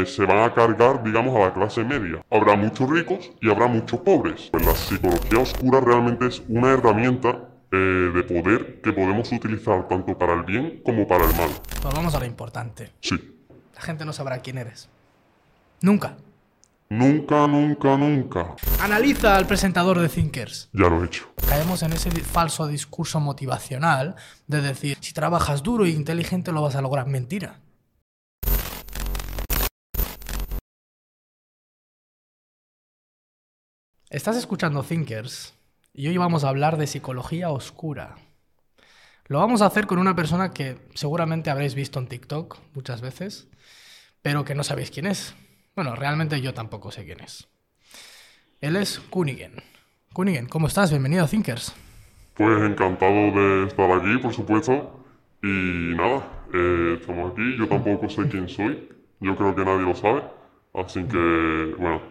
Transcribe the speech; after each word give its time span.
que 0.00 0.10
se 0.10 0.24
van 0.24 0.38
a 0.38 0.54
cargar, 0.54 1.02
digamos, 1.02 1.36
a 1.36 1.40
la 1.40 1.54
clase 1.54 1.84
media. 1.84 2.24
Habrá 2.30 2.56
muchos 2.56 2.88
ricos 2.88 3.30
y 3.40 3.50
habrá 3.50 3.66
muchos 3.66 4.00
pobres. 4.00 4.48
Pues 4.50 4.64
la 4.64 4.74
psicología 4.74 5.38
oscura 5.40 5.80
realmente 5.80 6.26
es 6.26 6.42
una 6.48 6.70
herramienta 6.72 7.48
eh, 7.72 7.76
de 7.76 8.22
poder 8.22 8.80
que 8.80 8.92
podemos 8.92 9.30
utilizar 9.32 9.88
tanto 9.88 10.16
para 10.16 10.34
el 10.34 10.44
bien 10.44 10.80
como 10.84 11.06
para 11.06 11.26
el 11.26 11.36
mal. 11.36 11.50
Pues 11.82 11.94
vamos 11.94 12.14
a 12.14 12.18
lo 12.18 12.24
importante. 12.24 12.92
Sí. 13.00 13.16
La 13.74 13.82
gente 13.82 14.04
no 14.04 14.12
sabrá 14.12 14.38
quién 14.38 14.58
eres. 14.58 14.88
Nunca. 15.82 16.16
Nunca, 16.88 17.46
nunca, 17.46 17.96
nunca. 17.96 18.56
Analiza 18.80 19.36
al 19.36 19.46
presentador 19.46 20.00
de 20.00 20.08
Thinkers. 20.08 20.70
Ya 20.72 20.88
lo 20.88 21.02
he 21.02 21.06
hecho. 21.06 21.32
Caemos 21.46 21.82
en 21.82 21.92
ese 21.92 22.10
falso 22.10 22.66
discurso 22.66 23.20
motivacional 23.20 24.16
de 24.48 24.60
decir, 24.60 24.98
si 25.00 25.12
trabajas 25.12 25.62
duro 25.62 25.84
e 25.84 25.90
inteligente 25.90 26.52
lo 26.52 26.62
vas 26.62 26.74
a 26.74 26.82
lograr. 26.82 27.06
Mentira. 27.06 27.60
Estás 34.10 34.36
escuchando 34.36 34.82
Thinkers 34.82 35.54
y 35.94 36.08
hoy 36.08 36.16
vamos 36.16 36.42
a 36.42 36.48
hablar 36.48 36.76
de 36.76 36.88
psicología 36.88 37.50
oscura. 37.50 38.16
Lo 39.26 39.38
vamos 39.38 39.62
a 39.62 39.66
hacer 39.66 39.86
con 39.86 40.00
una 40.00 40.16
persona 40.16 40.50
que 40.50 40.78
seguramente 40.94 41.48
habréis 41.48 41.76
visto 41.76 42.00
en 42.00 42.08
TikTok 42.08 42.58
muchas 42.74 43.02
veces, 43.02 43.46
pero 44.20 44.44
que 44.44 44.56
no 44.56 44.64
sabéis 44.64 44.90
quién 44.90 45.06
es. 45.06 45.36
Bueno, 45.76 45.94
realmente 45.94 46.40
yo 46.40 46.52
tampoco 46.52 46.90
sé 46.90 47.04
quién 47.04 47.20
es. 47.20 47.46
Él 48.60 48.74
es 48.74 48.98
Kunigen. 48.98 49.62
Kunigen, 50.12 50.48
¿cómo 50.48 50.66
estás? 50.66 50.90
Bienvenido 50.90 51.24
a 51.24 51.28
Thinkers. 51.28 51.72
Pues 52.34 52.62
encantado 52.62 53.12
de 53.12 53.68
estar 53.68 53.92
aquí, 53.92 54.18
por 54.20 54.34
supuesto. 54.34 55.04
Y 55.40 55.94
nada, 55.94 56.28
eh, 56.52 56.98
estamos 57.00 57.30
aquí. 57.30 57.56
Yo 57.56 57.68
tampoco 57.68 58.08
sé 58.08 58.28
quién 58.28 58.48
soy. 58.48 58.88
Yo 59.20 59.36
creo 59.36 59.54
que 59.54 59.64
nadie 59.64 59.82
lo 59.82 59.94
sabe. 59.94 60.24
Así 60.74 61.04
que, 61.04 61.76
bueno, 61.78 62.02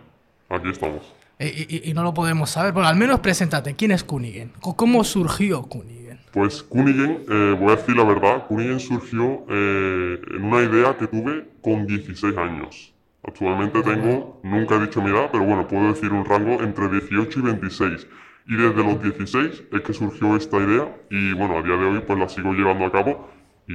aquí 0.49 0.69
estamos. 0.69 1.18
Y, 1.39 1.45
y- 1.45 1.89
y 1.89 1.93
no 1.93 2.03
lo 2.03 2.13
podemos 2.13 2.49
saber, 2.49 2.73
pero 2.73 2.85
al 2.85 2.95
menos 2.97 3.19
preséntate. 3.21 3.75
¿Quién 3.75 3.91
es 3.91 4.03
Kunigen? 4.03 4.51
¿Cómo 4.59 5.03
surgió 5.03 5.63
Kunigen? 5.63 6.19
Pues 6.33 6.61
Kunigen, 6.63 7.23
eh, 7.29 7.55
voy 7.59 7.71
a 7.71 7.75
decir 7.77 7.95
la 7.95 8.03
verdad, 8.03 8.45
Kunigen 8.47 8.79
surgió 8.79 9.45
eh, 9.49 10.19
en 10.35 10.43
una 10.43 10.61
idea 10.61 10.97
que 10.97 11.07
tuve 11.07 11.49
con 11.61 11.87
16 11.87 12.37
años. 12.37 12.93
Actualmente 13.23 13.81
tengo, 13.83 14.39
nunca 14.43 14.75
he 14.75 14.81
dicho 14.81 15.01
mi 15.01 15.09
edad, 15.11 15.29
pero 15.31 15.43
bueno, 15.45 15.67
puedo 15.67 15.87
decir 15.93 16.11
un 16.11 16.25
rango 16.25 16.61
entre 16.61 16.89
18 16.89 17.39
y 17.39 17.41
26. 17.41 18.07
Y 18.47 18.55
desde 18.55 18.83
los 18.83 19.01
16 19.01 19.63
es 19.71 19.81
que 19.81 19.93
surgió 19.93 20.35
esta 20.35 20.57
idea 20.57 20.95
y 21.09 21.33
bueno, 21.33 21.57
a 21.59 21.61
día 21.61 21.75
de 21.75 21.85
hoy 21.85 22.01
pues 22.05 22.17
la 22.19 22.27
sigo 22.29 22.51
llevando 22.53 22.85
a 22.85 22.91
cabo 22.91 23.29
y 23.67 23.73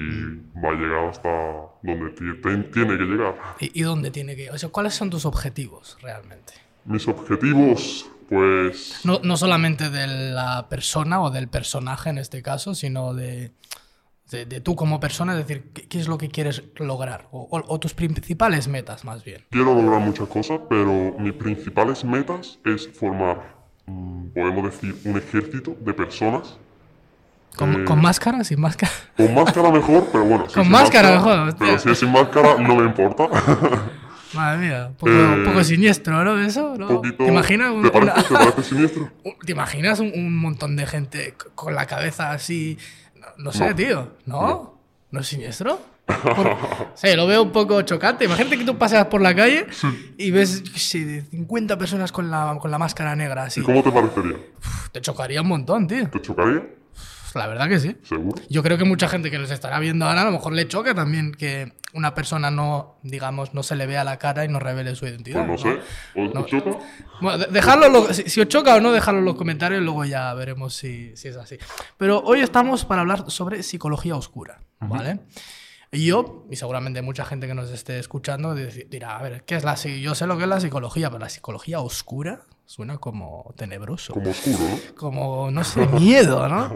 va 0.60 0.70
a 0.70 0.72
llegar 0.72 1.04
hasta 1.08 1.28
donde 1.82 2.10
tiene 2.72 2.98
que 2.98 3.04
llegar. 3.04 3.36
¿Y, 3.60 3.78
y 3.80 3.82
dónde 3.82 4.10
tiene 4.10 4.34
que 4.34 4.44
ir? 4.44 4.50
O 4.50 4.58
sea, 4.58 4.68
¿cuáles 4.70 4.94
son 4.94 5.10
tus 5.10 5.24
objetivos 5.26 5.96
realmente? 6.02 6.54
Mis 6.84 7.08
objetivos, 7.08 8.06
pues... 8.28 9.00
No, 9.04 9.20
no 9.22 9.36
solamente 9.36 9.90
de 9.90 10.06
la 10.06 10.68
persona 10.68 11.20
o 11.22 11.30
del 11.30 11.48
personaje 11.48 12.10
en 12.10 12.18
este 12.18 12.42
caso, 12.42 12.74
sino 12.74 13.14
de, 13.14 13.52
de, 14.30 14.44
de 14.46 14.60
tú 14.60 14.76
como 14.76 15.00
persona, 15.00 15.32
es 15.32 15.46
decir, 15.46 15.70
¿qué, 15.72 15.88
qué 15.88 15.98
es 16.00 16.08
lo 16.08 16.18
que 16.18 16.28
quieres 16.28 16.62
lograr? 16.76 17.28
O, 17.32 17.48
o- 17.50 17.64
o 17.74 17.78
tus 17.80 17.94
principales 17.94 18.68
metas, 18.68 19.04
más 19.04 19.24
bien. 19.24 19.44
Quiero 19.50 19.74
lograr 19.74 20.00
muchas 20.00 20.28
cosas, 20.28 20.60
pero 20.68 21.14
mis 21.18 21.32
principales 21.32 22.04
metas 22.04 22.58
es 22.64 22.88
formar, 22.88 23.54
mm, 23.86 24.28
podemos 24.34 24.64
decir, 24.64 24.94
un 25.04 25.16
ejército 25.16 25.76
de 25.80 25.94
personas. 25.94 26.58
¿Con, 27.56 27.82
Eh, 27.82 27.84
con 27.84 28.02
máscara? 28.02 28.42
¿Sin 28.42 28.60
máscara? 28.60 28.90
Con 29.16 29.32
máscara 29.32 29.70
mejor, 29.70 30.08
pero 30.10 30.24
bueno. 30.24 30.44
si 30.48 30.54
Con 30.54 30.64
sin 30.64 30.72
máscara 30.72 31.10
mejor, 31.12 31.38
hostia. 31.48 31.66
Pero 31.66 31.78
si 31.78 31.90
es 31.90 31.98
sin 31.98 32.10
máscara, 32.12 32.56
no 32.58 32.74
me 32.76 32.84
importa. 32.84 33.28
Madre 34.34 34.58
mía, 34.66 34.86
un 34.88 34.94
poco, 34.96 35.12
Eh, 35.12 35.42
poco 35.44 35.64
siniestro, 35.64 36.24
¿no? 36.24 36.38
Eso, 36.42 36.76
¿no? 36.76 36.88
poquito- 36.88 37.24
¿Te 37.24 37.30
imaginas? 37.30 37.70
un- 37.72 37.82
¿Te 37.82 37.90
parece, 37.90 38.12
una- 38.12 38.22
¿Te 38.22 38.34
parece 38.34 38.62
siniestro? 38.62 39.10
¿Te 39.46 39.52
imaginas 39.52 40.00
un, 40.00 40.12
un 40.14 40.36
montón 40.36 40.76
de 40.76 40.86
gente 40.86 41.34
con 41.54 41.74
la 41.74 41.86
cabeza 41.86 42.32
así? 42.32 42.76
No, 43.16 43.26
no 43.38 43.52
sé, 43.52 43.68
No. 43.70 43.74
tío. 43.74 44.08
¿No? 44.26 44.78
¿No, 45.10 45.20
es 45.20 45.26
siniestro? 45.28 45.80
Por- 46.06 46.56
sí, 46.94 47.14
lo 47.14 47.26
veo 47.26 47.42
un 47.42 47.52
poco 47.52 47.80
chocante. 47.82 48.24
Imagínate 48.26 48.58
que 48.58 48.64
tú 48.64 48.76
pasas 48.76 49.06
por 49.06 49.20
la 49.22 49.34
calle 49.34 49.66
y 50.18 50.30
ves 50.30 50.62
de 50.92 51.22
50 51.30 51.78
personas 51.78 52.12
con 52.12 52.30
la, 52.30 52.58
con 52.60 52.70
la 52.70 52.78
máscara 52.78 53.14
negra 53.16 53.44
así. 53.44 53.60
¿Y 53.60 53.64
cómo 53.64 53.82
te 53.82 53.90
parecería? 53.90 54.32
Uf, 54.58 54.88
Te 54.90 55.00
chocaría 55.00 55.40
un 55.42 55.48
montón, 55.48 55.86
tío. 55.86 56.08
¿Te 56.10 56.20
chocaría? 56.20 56.62
La 57.34 57.46
verdad 57.46 57.68
que 57.68 57.78
sí. 57.80 57.96
¿Seguro? 58.02 58.40
Yo 58.48 58.62
creo 58.62 58.78
que 58.78 58.84
mucha 58.84 59.08
gente 59.08 59.30
que 59.30 59.38
nos 59.38 59.50
estará 59.50 59.78
viendo 59.80 60.06
ahora 60.06 60.22
a 60.22 60.24
lo 60.24 60.30
mejor 60.32 60.52
le 60.52 60.68
choca 60.68 60.94
también 60.94 61.32
que 61.32 61.72
una 61.92 62.14
persona 62.14 62.50
no, 62.50 62.98
digamos, 63.02 63.54
no 63.54 63.62
se 63.62 63.76
le 63.76 63.86
vea 63.86 64.02
la 64.04 64.18
cara 64.18 64.44
y 64.44 64.48
no 64.48 64.58
revele 64.58 64.94
su 64.96 65.06
identidad. 65.06 65.46
Pues 65.46 65.64
no 65.64 65.70
sé. 65.70 65.80
¿Os, 66.20 66.34
No. 66.34 66.40
os 66.40 66.46
choca? 66.46 66.70
Bueno, 67.20 67.38
de- 67.38 67.46
dejadlo, 67.46 67.86
en 67.86 67.92
lo- 67.92 68.12
si, 68.12 68.28
si 68.28 68.40
os 68.40 68.48
choca 68.48 68.74
o 68.74 68.80
no, 68.80 68.92
dejadlo 68.92 69.20
en 69.20 69.24
los 69.26 69.36
comentarios 69.36 69.80
y 69.80 69.84
luego 69.84 70.04
ya 70.04 70.32
veremos 70.34 70.74
si, 70.74 71.16
si 71.16 71.28
es 71.28 71.36
así. 71.36 71.56
Pero 71.96 72.20
hoy 72.20 72.40
estamos 72.40 72.84
para 72.84 73.02
hablar 73.02 73.30
sobre 73.30 73.62
psicología 73.62 74.16
oscura, 74.16 74.60
¿vale? 74.80 75.20
Y 75.92 76.06
yo, 76.06 76.46
y 76.50 76.56
seguramente 76.56 77.02
mucha 77.02 77.24
gente 77.24 77.46
que 77.46 77.54
nos 77.54 77.70
esté 77.70 78.00
escuchando 78.00 78.54
dirá, 78.56 79.16
a 79.16 79.22
ver, 79.22 79.44
¿qué 79.44 79.54
es 79.54 79.62
la 79.62 79.76
Yo 79.76 80.16
sé 80.16 80.26
lo 80.26 80.36
que 80.36 80.42
es 80.42 80.48
la 80.48 80.58
psicología, 80.58 81.08
pero 81.08 81.20
la 81.20 81.28
psicología 81.28 81.78
oscura 81.78 82.42
suena 82.66 82.98
como 82.98 83.52
tenebroso, 83.56 84.14
Como 84.14 84.30
oscuro, 84.30 84.58
¿no? 84.58 84.94
como, 84.96 85.50
no 85.50 85.64
sé, 85.64 85.86
miedo, 85.86 86.48
¿no? 86.48 86.74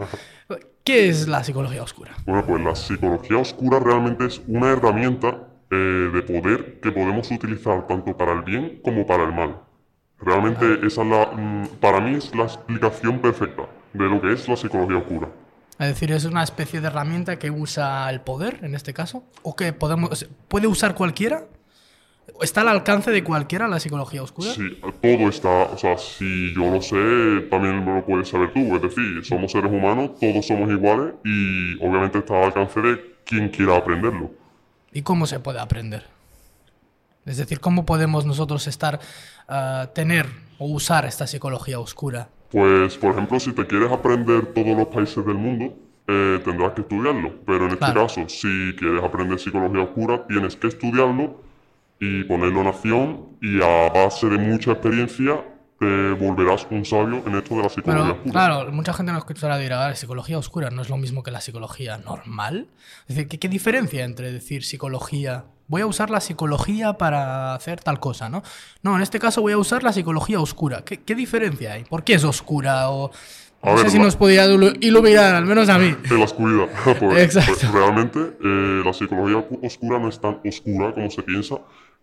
¿Qué 0.83 1.09
es 1.09 1.27
la 1.27 1.43
psicología 1.43 1.83
oscura? 1.83 2.15
Bueno, 2.25 2.45
pues 2.45 2.63
la 2.63 2.75
psicología 2.75 3.37
oscura 3.37 3.79
realmente 3.79 4.25
es 4.25 4.41
una 4.47 4.71
herramienta 4.71 5.47
eh, 5.71 5.75
de 5.75 6.21
poder 6.23 6.79
que 6.79 6.91
podemos 6.91 7.29
utilizar 7.29 7.85
tanto 7.85 8.17
para 8.17 8.33
el 8.33 8.41
bien 8.41 8.81
como 8.83 9.05
para 9.05 9.23
el 9.23 9.33
mal. 9.33 9.61
Realmente 10.19 10.85
esa 10.85 11.03
es 11.03 11.07
la, 11.07 11.25
mm, 11.27 11.67
para 11.79 12.01
mí 12.01 12.15
es 12.15 12.33
la 12.35 12.43
explicación 12.43 13.19
perfecta 13.19 13.63
de 13.93 14.03
lo 14.05 14.19
que 14.19 14.33
es 14.33 14.47
la 14.47 14.57
psicología 14.57 14.97
oscura. 14.97 15.29
Es 15.79 15.87
decir, 15.87 16.11
es 16.11 16.25
una 16.25 16.43
especie 16.43 16.81
de 16.81 16.87
herramienta 16.87 17.39
que 17.39 17.51
usa 17.51 18.09
el 18.09 18.19
poder, 18.19 18.59
en 18.63 18.75
este 18.75 18.93
caso, 18.93 19.23
o 19.43 19.55
que 19.55 19.71
podemos, 19.71 20.27
puede 20.47 20.67
usar 20.67 20.93
cualquiera. 20.93 21.45
¿Está 22.41 22.61
al 22.61 22.69
alcance 22.69 23.11
de 23.11 23.23
cualquiera 23.23 23.67
la 23.67 23.79
psicología 23.79 24.23
oscura? 24.23 24.49
Sí, 24.53 24.79
todo 25.01 25.29
está, 25.29 25.63
o 25.63 25.77
sea, 25.77 25.97
si 25.97 26.53
yo 26.53 26.69
lo 26.71 26.81
sé, 26.81 27.47
también 27.49 27.85
lo 27.85 28.05
puedes 28.05 28.29
saber 28.29 28.53
tú. 28.53 28.59
Es 28.75 28.81
decir, 28.81 29.23
somos 29.23 29.51
seres 29.51 29.71
humanos, 29.71 30.11
todos 30.19 30.45
somos 30.45 30.69
iguales 30.69 31.13
y 31.23 31.75
obviamente 31.77 32.19
está 32.19 32.37
al 32.37 32.45
alcance 32.45 32.81
de 32.81 33.15
quien 33.25 33.49
quiera 33.49 33.77
aprenderlo. 33.77 34.31
¿Y 34.91 35.01
cómo 35.01 35.27
se 35.27 35.39
puede 35.39 35.59
aprender? 35.59 36.05
Es 37.25 37.37
decir, 37.37 37.59
¿cómo 37.59 37.85
podemos 37.85 38.25
nosotros 38.25 38.65
estar, 38.67 38.99
ah, 39.47 39.89
tener 39.93 40.25
o 40.57 40.65
usar 40.67 41.05
esta 41.05 41.27
psicología 41.27 41.79
oscura? 41.79 42.29
Pues, 42.51 42.97
por 42.97 43.11
ejemplo, 43.11 43.39
si 43.39 43.53
te 43.53 43.67
quieres 43.67 43.91
aprender 43.91 44.47
todos 44.47 44.75
los 44.75 44.87
países 44.87 45.23
del 45.25 45.35
mundo, 45.35 45.75
eh, 46.07 46.39
tendrás 46.43 46.73
que 46.73 46.81
estudiarlo. 46.81 47.33
Pero 47.45 47.65
en 47.65 47.71
este 47.73 47.77
Claro. 47.77 48.01
caso, 48.07 48.27
si 48.27 48.73
quieres 48.79 49.03
aprender 49.03 49.37
psicología 49.39 49.83
oscura, 49.83 50.25
tienes 50.27 50.55
que 50.55 50.67
estudiarlo 50.67 51.48
y 51.99 52.23
ponerlo 52.23 52.61
en 52.61 52.67
acción 52.67 53.37
y 53.41 53.61
a 53.61 53.89
base 53.89 54.27
de 54.27 54.37
mucha 54.37 54.71
experiencia 54.71 55.43
te 55.79 56.11
volverás 56.11 56.67
un 56.71 56.83
sabio 56.83 57.23
en 57.25 57.35
esto 57.35 57.55
de 57.55 57.63
la 57.63 57.69
psicología 57.69 58.03
Pero, 58.03 58.13
oscura. 58.15 58.31
claro, 58.31 58.71
mucha 58.73 58.93
gente 58.93 59.11
nos 59.13 59.19
escuchará 59.19 59.57
dirá, 59.57 59.87
"Ah, 59.87 59.95
psicología 59.95 60.37
oscura 60.37 60.69
no 60.69 60.81
es 60.81 60.89
lo 60.89 60.97
mismo 60.97 61.23
que 61.23 61.31
la 61.31 61.39
psicología 61.39 61.97
normal. 61.97 62.67
Es 63.07 63.15
decir, 63.15 63.27
¿qué, 63.29 63.39
qué 63.39 63.47
diferencia 63.47 64.03
entre 64.03 64.31
decir 64.33 64.63
psicología? 64.65 65.45
Voy 65.67 65.81
a 65.81 65.85
usar 65.85 66.09
la 66.09 66.19
psicología 66.19 66.93
para 66.93 67.53
hacer 67.53 67.79
tal 67.79 67.99
cosa, 68.01 68.27
¿no? 68.27 68.43
No, 68.81 68.95
en 68.97 69.01
este 69.03 69.19
caso 69.19 69.41
voy 69.41 69.53
a 69.53 69.57
usar 69.57 69.83
la 69.83 69.93
psicología 69.93 70.39
oscura. 70.41 70.83
¿Qué, 70.83 70.97
qué 70.97 71.15
diferencia 71.15 71.73
hay? 71.73 71.83
¿Por 71.85 72.03
qué 72.03 72.15
es 72.15 72.23
oscura? 72.25 72.89
O, 72.89 73.11
A 73.61 73.69
no 73.71 73.77
sé 73.77 73.83
ver, 73.83 73.91
si 73.91 73.97
la- 73.99 74.03
nos 74.05 74.15
podría 74.17 74.47
ilu- 74.47 74.75
iluminar, 74.81 75.35
al 75.35 75.45
menos 75.45 75.69
a 75.69 75.77
mí. 75.77 75.95
En 76.09 76.17
la 76.19 76.25
oscuridad. 76.25 76.67
Pues, 76.99 77.23
Exacto. 77.23 77.53
pues, 77.53 77.71
realmente 77.71 78.19
eh, 78.43 78.81
la 78.83 78.91
psicología 78.93 79.45
oscura 79.61 79.99
no 79.99 80.09
es 80.09 80.19
tan 80.19 80.41
oscura 80.45 80.93
como 80.93 81.09
se 81.09 81.23
piensa. 81.23 81.55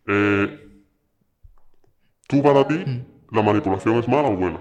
Eh, 0.06 0.48
tú 2.28 2.42
para 2.42 2.66
ti, 2.68 2.86
Mm. 2.86 3.00
la 3.32 3.42
manipulación 3.42 3.96
es 3.96 4.08
mala 4.08 4.28
o 4.28 4.36
buena. 4.36 4.60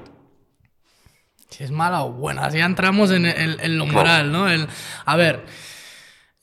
Si 1.50 1.64
es 1.64 1.72
mala 1.72 2.04
o 2.04 2.12
buena. 2.12 2.50
Ya 2.50 2.66
entramos 2.66 3.12
en, 3.12 3.26
en 3.26 3.78
lo 3.78 3.86
moral, 3.86 4.32
¿no? 4.32 4.50
El- 4.50 4.68
a 5.06 5.16
ver, 5.16 5.46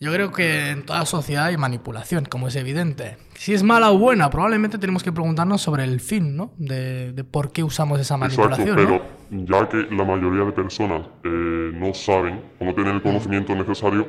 yo 0.01 0.13
creo 0.13 0.33
que 0.33 0.71
en 0.71 0.85
toda 0.87 1.07
sociedad 1.07 1.47
hay 1.47 1.57
manipulación, 1.57 2.25
como 2.25 2.49
es 2.49 2.57
evidente. 2.57 3.19
Si 3.35 3.55
es 3.55 3.63
mala 3.63 3.91
o 3.93 3.99
buena, 3.99 4.31
probablemente 4.31 4.79
tenemos 4.79 5.03
que 5.03 5.13
preguntarnos 5.13 5.61
sobre 5.63 5.85
el 5.85 6.01
fin, 6.01 6.37
¿no? 6.37 6.53
De, 6.57 7.13
de 7.13 7.25
por 7.25 7.53
qué 7.53 7.63
usamos 7.65 8.01
esa 8.01 8.17
Exacto, 8.21 8.65
manipulación, 8.65 8.83
¿no? 8.83 8.99
pero 8.99 9.03
ya 9.31 9.69
que 9.69 9.89
la 9.91 10.05
mayoría 10.05 10.45
de 10.45 10.53
personas 10.53 11.03
eh, 11.25 11.73
no 11.75 11.93
saben 11.95 12.41
o 12.61 12.65
no 12.65 12.75
tienen 12.75 12.95
el 12.97 13.03
conocimiento 13.03 13.55
necesario 13.55 14.07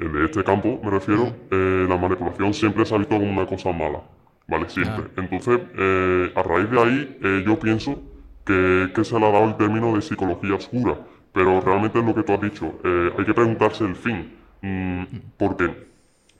eh, 0.00 0.04
de 0.08 0.24
este 0.26 0.44
campo, 0.44 0.80
me 0.84 0.90
refiero, 0.90 1.36
eh, 1.50 1.86
la 1.88 1.96
manipulación 1.96 2.54
siempre 2.54 2.86
se 2.86 2.94
ha 2.94 2.98
visto 2.98 3.16
como 3.18 3.30
una 3.30 3.46
cosa 3.46 3.72
mala, 3.72 4.02
¿vale? 4.48 4.68
Siempre. 4.68 5.04
Entonces, 5.16 5.60
eh, 5.78 6.32
a 6.34 6.42
raíz 6.42 6.70
de 6.70 6.80
ahí, 6.80 7.18
eh, 7.22 7.42
yo 7.46 7.58
pienso 7.58 8.02
que, 8.44 8.90
que 8.94 9.04
se 9.04 9.18
le 9.18 9.26
ha 9.26 9.30
dado 9.30 9.46
el 9.48 9.56
término 9.56 9.94
de 9.94 10.02
psicología 10.02 10.54
oscura, 10.54 10.98
pero 11.32 11.60
realmente 11.60 11.98
es 11.98 12.04
lo 12.04 12.14
que 12.14 12.22
tú 12.22 12.32
has 12.32 12.40
dicho, 12.40 12.78
eh, 12.84 13.12
hay 13.18 13.24
que 13.24 13.34
preguntarse 13.34 13.84
el 13.84 13.96
fin, 13.96 14.36
Mm, 14.62 15.04
porque, 15.36 15.66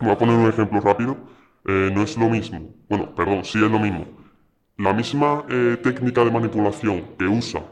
voy 0.01 0.11
a 0.11 0.19
poner 0.19 0.37
un 0.37 0.49
ejemplo 0.49 0.81
rápido, 0.81 1.17
eh, 1.67 1.91
no 1.95 2.03
es 2.03 2.17
lo 2.17 2.29
mismo. 2.29 2.75
Bueno, 2.89 3.15
perdón, 3.15 3.45
sí 3.45 3.63
es 3.65 3.71
lo 3.71 3.79
mismo. 3.79 4.07
La 4.79 4.93
misma 4.93 5.45
eh, 5.49 5.79
técnica 5.83 6.25
de 6.25 6.31
manipulación 6.31 7.05
que 7.19 7.27
usa 7.27 7.63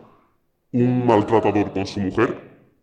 un 0.73 1.07
maltratador 1.07 1.73
con 1.73 1.87
su 1.87 2.01
mujer 2.01 2.31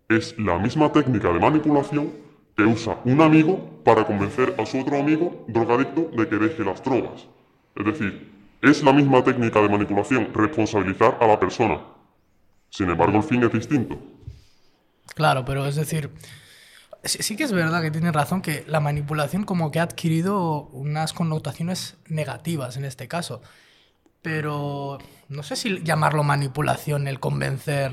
es 0.10 0.38
la 0.38 0.58
misma 0.60 0.92
técnica 0.92 1.32
de 1.32 1.40
manipulación 1.40 2.12
que 2.56 2.64
usa 2.64 2.98
un 3.06 3.22
amigo 3.22 3.82
para 3.84 4.06
convencer 4.06 4.56
a 4.58 4.66
su 4.66 4.80
otro 4.80 4.98
amigo 5.00 5.46
drogadicto 5.48 6.10
de 6.16 6.28
que 6.28 6.38
deje 6.38 6.64
las 6.64 6.84
drogas. 6.84 7.28
Es 7.76 7.86
decir, 7.86 8.32
es 8.62 8.84
la 8.84 8.94
misma 8.94 9.24
técnica 9.24 9.62
de 9.62 9.70
manipulación, 9.70 10.34
responsabilizar 10.34 11.18
a 11.20 11.28
la 11.28 11.40
persona. 11.40 11.80
Sin 12.70 12.90
embargo, 12.90 13.18
el 13.18 13.24
fin 13.24 13.44
es 13.44 13.52
distinto. 13.52 13.98
Claro, 15.16 15.44
pero 15.46 15.66
es 15.66 15.76
decir, 15.76 16.12
sí, 17.04 17.36
que 17.36 17.44
es 17.44 17.52
verdad 17.52 17.82
que 17.82 17.92
tiene 17.92 18.12
razón 18.12 18.42
que 18.42 18.64
la 18.68 18.80
manipulación 18.80 19.44
como 19.44 19.72
que 19.72 19.80
ha 19.80 19.84
adquirido 19.84 20.68
unas 20.72 21.14
connotaciones 21.14 21.98
negativas 22.08 22.78
en 22.78 22.86
este 22.86 23.08
caso. 23.08 23.42
Pero 24.22 25.00
no 25.30 25.44
sé 25.44 25.56
si 25.56 25.84
llamarlo 25.84 26.24
manipulación 26.24 27.08
el 27.08 27.20
convencer 27.20 27.92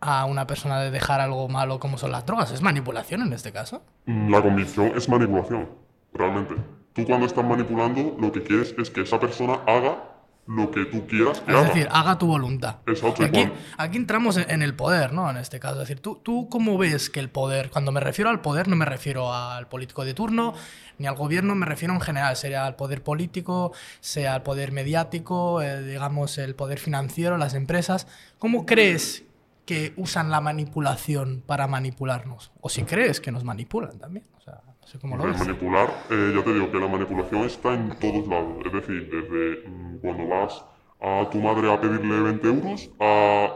a 0.00 0.24
una 0.24 0.46
persona 0.46 0.80
de 0.80 0.90
dejar 0.90 1.20
algo 1.20 1.48
malo 1.48 1.78
como 1.78 1.98
son 1.98 2.12
las 2.12 2.24
drogas. 2.24 2.50
¿Es 2.50 2.62
manipulación 2.62 3.22
en 3.22 3.32
este 3.32 3.52
caso? 3.52 3.82
La 4.06 4.40
convicción 4.40 4.92
es 4.96 5.08
manipulación, 5.08 5.68
realmente. 6.14 6.54
Tú 6.96 7.04
cuando 7.04 7.26
estás 7.26 7.44
manipulando 7.44 8.16
lo 8.18 8.32
que 8.32 8.42
quieres 8.42 8.74
es 8.78 8.88
que 8.88 9.02
esa 9.02 9.20
persona 9.20 9.60
haga 9.66 10.16
lo 10.46 10.70
que 10.70 10.86
tú 10.86 11.06
quieras 11.06 11.42
Es 11.46 11.64
decir, 11.66 11.88
haga 11.90 12.18
tu 12.18 12.26
voluntad. 12.26 12.76
Exacto. 12.86 13.22
Aquí, 13.24 13.46
aquí 13.76 13.96
entramos 13.98 14.38
en 14.38 14.62
el 14.62 14.74
poder, 14.74 15.12
¿no? 15.12 15.28
En 15.28 15.36
este 15.36 15.60
caso. 15.60 15.74
Es 15.74 15.80
decir, 15.80 16.00
¿tú, 16.00 16.20
¿tú 16.22 16.48
cómo 16.48 16.78
ves 16.78 17.10
que 17.10 17.20
el 17.20 17.28
poder, 17.28 17.68
cuando 17.68 17.92
me 17.92 18.00
refiero 18.00 18.30
al 18.30 18.40
poder, 18.40 18.68
no 18.68 18.76
me 18.76 18.86
refiero 18.86 19.34
al 19.34 19.68
político 19.68 20.06
de 20.06 20.14
turno, 20.14 20.54
ni 20.96 21.06
al 21.06 21.16
gobierno, 21.16 21.54
me 21.54 21.66
refiero 21.66 21.92
en 21.92 22.00
general, 22.00 22.34
sea 22.36 22.64
al 22.64 22.76
poder 22.76 23.02
político, 23.02 23.72
sea 24.00 24.34
al 24.34 24.42
poder 24.42 24.72
mediático, 24.72 25.60
eh, 25.60 25.82
digamos, 25.82 26.38
el 26.38 26.54
poder 26.54 26.78
financiero, 26.78 27.36
las 27.36 27.52
empresas. 27.52 28.06
¿Cómo 28.38 28.64
crees 28.64 29.24
que 29.66 29.92
usan 29.98 30.30
la 30.30 30.40
manipulación 30.40 31.42
para 31.44 31.66
manipularnos? 31.66 32.52
O 32.62 32.70
si 32.70 32.84
crees 32.84 33.20
que 33.20 33.32
nos 33.32 33.44
manipulan 33.44 33.98
también. 33.98 34.24
O 34.38 34.40
sea, 34.40 34.62
Manipular, 35.02 35.88
eh, 36.10 36.32
ya 36.34 36.44
te 36.44 36.54
digo 36.54 36.70
que 36.70 36.78
la 36.78 36.86
manipulación 36.86 37.42
está 37.42 37.74
en 37.74 37.90
todos 37.98 38.26
lados. 38.28 38.54
Es 38.64 38.72
decir, 38.72 39.10
desde 39.10 39.68
mm, 39.68 39.98
cuando 39.98 40.28
vas 40.28 40.64
a 41.00 41.28
tu 41.30 41.38
madre 41.38 41.72
a 41.72 41.80
pedirle 41.80 42.20
20 42.20 42.46
euros, 42.46 42.90
a, 43.00 43.54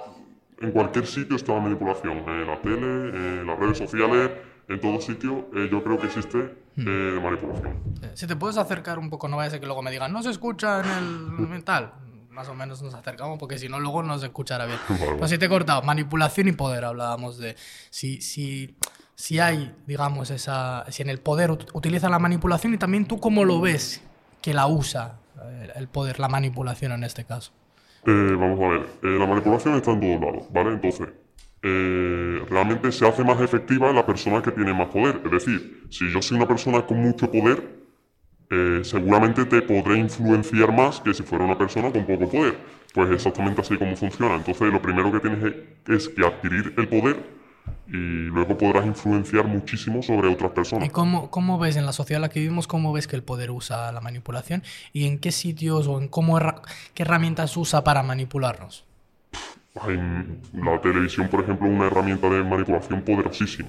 en 0.61 0.73
cualquier 0.73 1.07
sitio 1.07 1.37
está 1.37 1.55
la 1.55 1.61
manipulación. 1.61 2.19
En 2.29 2.47
la 2.47 2.61
tele, 2.61 3.41
en 3.41 3.47
las 3.47 3.59
redes 3.59 3.79
sociales, 3.79 4.31
en 4.69 4.81
todo 4.81 5.01
sitio, 5.01 5.49
eh, 5.55 5.69
yo 5.71 5.83
creo 5.83 5.99
que 5.99 6.07
existe 6.07 6.39
hmm. 6.77 6.87
eh, 6.87 7.21
manipulación. 7.23 7.75
Si 8.15 8.27
te 8.27 8.37
puedes 8.37 8.57
acercar 8.57 8.99
un 8.99 9.09
poco, 9.09 9.29
no 9.29 9.37
vaya 9.37 9.49
a 9.49 9.51
ser 9.51 9.61
que 9.61 9.67
luego 9.67 9.83
me 9.83 9.91
digan, 9.91 10.13
no 10.13 10.23
se 10.23 10.31
escucha 10.31 10.81
en 10.81 10.91
el 10.91 11.49
mental. 11.49 11.95
Más 12.31 12.49
o 12.49 12.55
menos 12.55 12.81
nos 12.81 12.95
acercamos 12.95 13.39
porque 13.39 13.59
si 13.59 13.69
no, 13.69 13.81
luego 13.81 14.03
no 14.03 14.19
se 14.19 14.27
escuchará 14.27 14.65
bien. 14.65 14.79
Pues 15.19 15.31
si 15.31 15.39
te 15.39 15.47
he 15.47 15.49
cortado, 15.49 15.83
manipulación 15.83 16.49
y 16.49 16.53
poder 16.53 16.85
hablábamos 16.85 17.39
de. 17.39 17.57
Si, 17.91 18.23
si 18.23 18.77
si 19.21 19.39
hay, 19.39 19.71
digamos, 19.87 20.31
esa, 20.31 20.87
si 20.91 21.03
en 21.03 21.11
el 21.11 21.19
poder 21.19 21.51
utiliza 21.51 22.09
la 22.09 22.19
manipulación 22.19 22.73
y 22.73 22.79
también 22.79 23.05
tú 23.05 23.21
cómo 23.21 23.45
lo 23.45 23.61
ves 23.61 24.03
que 24.41 24.55
la 24.55 24.67
usa 24.67 25.19
eh, 25.45 25.73
el 25.77 25.89
poder, 25.89 26.19
la 26.19 26.29
manipulación 26.29 26.93
en 26.93 27.05
este 27.05 27.27
caso. 27.27 27.53
Eh, 28.07 28.35
vamos 28.41 28.59
a 28.61 28.69
ver, 28.69 28.81
eh, 29.03 29.19
la 29.19 29.27
manipulación 29.27 29.75
está 29.75 29.91
en 29.91 30.01
todos 30.01 30.21
lados, 30.23 30.51
¿vale? 30.51 30.71
Entonces, 30.71 31.09
realmente 32.49 32.91
se 32.93 33.07
hace 33.07 33.23
más 33.23 33.39
efectiva 33.43 33.93
la 33.93 34.07
persona 34.07 34.41
que 34.41 34.53
tiene 34.53 34.73
más 34.73 34.89
poder. 34.89 35.21
Es 35.23 35.31
decir, 35.31 35.87
si 35.91 36.11
yo 36.11 36.23
soy 36.23 36.39
una 36.39 36.49
persona 36.49 36.87
con 36.87 37.03
mucho 37.03 37.31
poder, 37.31 37.63
seguramente 38.83 39.45
te 39.45 39.61
podré 39.61 39.99
influenciar 39.99 40.73
más 40.73 40.99
que 40.99 41.13
si 41.13 41.23
fuera 41.23 41.45
una 41.45 41.59
persona 41.59 41.93
con 41.93 42.07
poco 42.07 42.27
poder. 42.27 42.57
Pues 42.95 43.11
exactamente 43.11 43.61
así 43.61 43.77
como 43.77 43.95
funciona. 43.97 44.37
Entonces, 44.37 44.73
lo 44.73 44.81
primero 44.81 45.13
que 45.13 45.21
tienes 45.21 45.55
es 45.89 46.09
que 46.09 46.25
adquirir 46.25 46.73
el 46.79 46.89
poder 46.89 47.40
y 47.87 48.27
luego 48.27 48.57
podrás 48.57 48.87
influenciar 48.87 49.47
muchísimo 49.47 50.03
sobre 50.03 50.29
otras 50.29 50.53
personas. 50.53 50.87
¿Y 50.87 50.91
cómo, 50.91 51.31
cómo, 51.31 51.59
ves 51.59 51.77
en 51.77 51.87
la 51.87 51.93
sociedad 51.93 52.19
en 52.19 52.23
la 52.23 52.29
que 52.29 52.41
vivimos, 52.41 52.69
cómo 52.69 52.93
ves 52.93 53.07
que 53.09 53.17
el 53.17 53.23
poder 53.23 53.51
usa 53.51 53.91
la 53.91 54.01
manipulación 54.01 54.63
y 54.93 55.07
en 55.07 55.19
qué 55.19 55.33
sitios 55.33 55.89
o 55.89 56.01
en 56.01 56.09
cómo 56.09 56.39
qué 56.95 57.03
herramientas 57.03 57.57
usa 57.57 57.83
para 57.83 58.03
manipularnos? 58.03 58.85
la 59.75 60.81
televisión, 60.81 61.29
por 61.29 61.45
ejemplo, 61.45 61.69
es 61.69 61.73
una 61.73 61.87
herramienta 61.87 62.29
de 62.29 62.43
manipulación 62.43 63.03
poderosísima. 63.03 63.69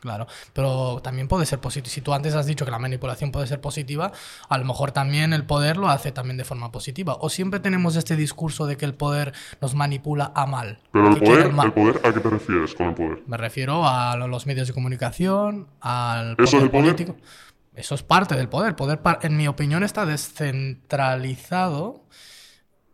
Claro, 0.00 0.26
pero 0.52 1.00
también 1.02 1.28
puede 1.28 1.46
ser 1.46 1.60
positivo. 1.60 1.92
Si 1.92 2.00
tú 2.00 2.12
antes 2.12 2.34
has 2.34 2.46
dicho 2.46 2.64
que 2.64 2.70
la 2.70 2.78
manipulación 2.78 3.32
puede 3.32 3.46
ser 3.46 3.60
positiva, 3.60 4.12
a 4.48 4.58
lo 4.58 4.64
mejor 4.64 4.92
también 4.92 5.32
el 5.32 5.44
poder 5.44 5.76
lo 5.76 5.88
hace 5.88 6.12
también 6.12 6.36
de 6.36 6.44
forma 6.44 6.70
positiva. 6.70 7.16
O 7.20 7.28
siempre 7.28 7.60
tenemos 7.60 7.96
este 7.96 8.16
discurso 8.16 8.66
de 8.66 8.76
que 8.76 8.84
el 8.84 8.94
poder 8.94 9.32
nos 9.60 9.74
manipula 9.74 10.32
a 10.34 10.46
mal. 10.46 10.80
Pero 10.92 11.08
el 11.08 11.18
poder, 11.18 11.46
el 11.46 11.72
poder, 11.72 12.00
¿a 12.04 12.12
qué 12.12 12.20
te 12.20 12.30
refieres 12.30 12.74
con 12.74 12.88
el 12.88 12.94
poder? 12.94 13.22
Me 13.26 13.36
refiero 13.36 13.86
a 13.86 14.16
los 14.16 14.46
medios 14.46 14.68
de 14.68 14.74
comunicación, 14.74 15.68
al 15.80 16.36
poder 16.36 16.48
¿Eso 16.48 16.56
es 16.58 16.62
el 16.62 16.70
político. 16.70 17.16
Eso 17.74 17.94
es 17.94 18.02
parte 18.02 18.34
del 18.34 18.48
poder. 18.48 18.74
Poder, 18.74 19.00
en 19.22 19.36
mi 19.36 19.46
opinión, 19.46 19.84
está 19.84 20.04
descentralizado 20.04 22.04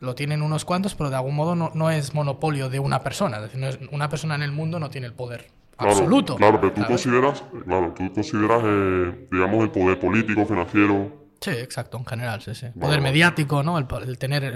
lo 0.01 0.15
tienen 0.15 0.43
unos 0.43 0.67
cuantos, 0.67 0.95
pero 0.95 1.09
de 1.09 1.17
algún 1.17 1.35
modo 1.35 1.55
no, 1.55 1.71
no, 1.75 1.91
es 1.91 2.13
monopolio 2.13 2.69
de 2.69 2.79
una 2.79 3.03
persona. 3.03 3.39
Es 3.39 3.53
decir, 3.53 3.89
una 3.91 4.11
persona 4.11 4.35
en 4.35 4.43
el 4.43 4.53
mundo 4.53 4.79
no 4.79 4.91
tiene 4.91 5.07
el 5.07 5.15
poder 5.15 5.54
absoluto. 5.77 6.37
Claro, 6.37 6.61
pero 6.61 6.73
tú 6.73 6.85
consideras, 6.85 7.43
claro, 7.65 7.95
tú 7.97 8.13
consideras, 8.13 8.63
eh, 8.65 9.29
digamos, 9.31 9.65
el 9.65 9.71
poder 9.71 9.99
político, 9.99 10.47
financiero. 10.47 11.25
Sí, 11.41 11.51
exacto, 11.51 11.99
en 11.99 12.07
general, 12.07 12.41
sí, 12.41 12.55
sí. 12.55 12.69
Poder 12.81 13.03
mediático, 13.03 13.63
¿no? 13.63 13.77
El, 13.77 13.87
tener 14.17 14.45
el, 14.45 14.55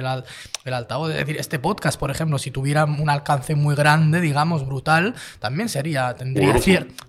el, 0.64 0.72
altavoz. 0.72 1.10
Es 1.10 1.18
decir, 1.18 1.36
este 1.36 1.58
podcast, 1.58 2.00
por 2.00 2.10
ejemplo, 2.10 2.38
si 2.38 2.50
tuviera 2.50 2.86
un 2.86 3.10
alcance 3.10 3.54
muy 3.54 3.74
grande, 3.74 4.22
digamos, 4.22 4.64
brutal, 4.66 5.14
también 5.38 5.68
sería, 5.68 6.14
tendría, 6.14 6.54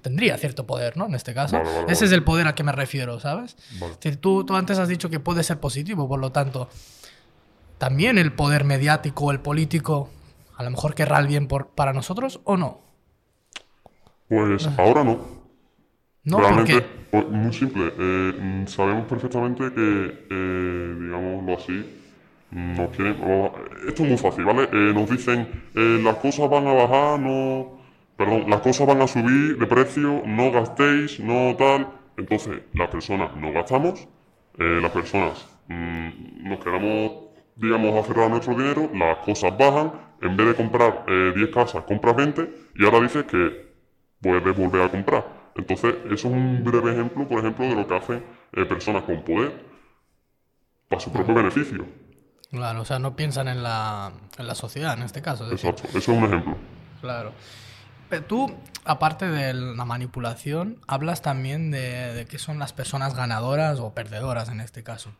tendría 0.01 0.37
cierto 0.37 0.67
poder, 0.67 0.97
¿no? 0.97 1.05
En 1.05 1.15
este 1.15 1.33
caso. 1.33 1.61
Ese 1.87 2.05
es 2.05 2.11
el 2.11 2.25
poder 2.25 2.47
a 2.47 2.55
que 2.55 2.63
me 2.63 2.73
refiero, 2.73 3.21
¿sabes? 3.21 3.55
Es 3.71 3.99
decir, 4.01 4.17
tú, 4.17 4.43
tú 4.43 4.55
antes 4.57 4.77
has 4.79 4.89
dicho 4.89 5.09
que 5.09 5.21
puede 5.21 5.43
ser 5.43 5.61
positivo, 5.61 6.09
por 6.09 6.19
lo 6.19 6.33
tanto, 6.33 6.67
también 7.77 8.17
el 8.17 8.33
poder 8.33 8.65
mediático, 8.65 9.31
el 9.31 9.39
político, 9.39 10.09
a 10.57 10.63
lo 10.63 10.71
mejor 10.71 10.93
querrá 10.93 11.19
el 11.19 11.27
bien 11.27 11.47
por, 11.47 11.69
para 11.69 11.93
nosotros 11.93 12.41
o 12.43 12.57
no. 12.57 12.88
Pues 14.29 14.67
ahora 14.77 15.03
no. 15.03 15.39
No, 16.23 16.39
Realmente, 16.39 16.85
pues, 17.09 17.27
muy 17.27 17.51
simple. 17.51 17.91
Eh, 17.97 18.63
sabemos 18.67 19.07
perfectamente 19.07 19.73
que, 19.73 20.25
eh, 20.29 20.95
digámoslo 20.99 21.57
así, 21.57 21.85
nos 22.51 22.89
quieren. 22.91 23.15
Esto 23.87 24.03
es 24.03 24.09
muy 24.09 24.17
fácil, 24.17 24.45
¿vale? 24.45 24.69
Eh, 24.71 24.93
nos 24.93 25.09
dicen 25.09 25.47
las 25.73 26.15
cosas 26.17 26.47
van 26.49 26.67
a 26.67 26.73
bajar, 26.73 27.19
no. 27.19 27.79
Perdón, 28.15 28.49
las 28.49 28.61
cosas 28.61 28.85
van 28.85 29.01
a 29.01 29.07
subir 29.07 29.57
de 29.57 29.65
precio, 29.65 30.21
no 30.25 30.51
gastéis, 30.51 31.19
no 31.19 31.55
tal. 31.57 31.87
Entonces, 32.17 32.59
las 32.73 32.89
personas 32.89 33.35
no 33.35 33.51
gastamos, 33.51 34.07
las 34.57 34.91
personas 34.91 35.47
mm, 35.69 36.49
nos 36.49 36.59
quedamos, 36.59 37.11
digamos, 37.55 37.97
aferrados 37.97 38.27
a 38.27 38.29
nuestro 38.29 38.55
dinero, 38.55 38.89
las 38.93 39.19
cosas 39.19 39.57
bajan, 39.57 39.93
en 40.21 40.35
vez 40.35 40.47
de 40.47 40.55
comprar 40.55 41.05
10 41.33 41.49
casas, 41.49 41.83
compras 41.85 42.15
20 42.17 42.49
y 42.75 42.83
ahora 42.83 42.99
dices 42.99 43.23
que 43.23 43.68
puedes 44.21 44.57
volver 44.57 44.81
a 44.81 44.91
comprar. 44.91 45.51
Entonces, 45.55 45.95
eso 46.05 46.13
es 46.13 46.25
un 46.25 46.63
breve 46.63 46.93
ejemplo, 46.93 47.27
por 47.27 47.39
ejemplo, 47.39 47.65
de 47.65 47.75
lo 47.75 47.87
que 47.87 47.95
hacen 47.95 48.23
eh, 48.53 48.65
personas 48.65 49.03
con 49.03 49.23
poder 49.23 49.65
para 50.87 50.99
su 51.01 51.11
propio 51.11 51.33
beneficio. 51.35 51.85
Claro, 52.51 52.81
o 52.81 52.85
sea, 52.85 52.97
no 52.97 53.15
piensan 53.15 53.47
en 53.47 53.61
la, 53.61 54.11
en 54.37 54.47
la 54.47 54.55
sociedad 54.55 54.93
en 54.97 55.03
este 55.03 55.21
caso. 55.21 55.51
Exacto, 55.51 55.83
eso 55.89 55.97
es 55.97 56.07
un 56.07 56.23
ejemplo. 56.23 56.57
Claro. 57.01 57.33
Pero 58.09 58.25
tú, 58.25 58.55
aparte 58.85 59.27
de 59.27 59.53
la 59.53 59.85
manipulación, 59.85 60.79
hablas 60.87 61.21
también 61.21 61.69
de, 61.69 62.13
de 62.13 62.25
qué 62.25 62.39
son 62.39 62.57
las 62.57 62.73
personas 62.73 63.15
ganadoras 63.15 63.79
o 63.79 63.93
perdedoras 63.93 64.49
en 64.49 64.61
este 64.61 64.83
caso. 64.83 65.11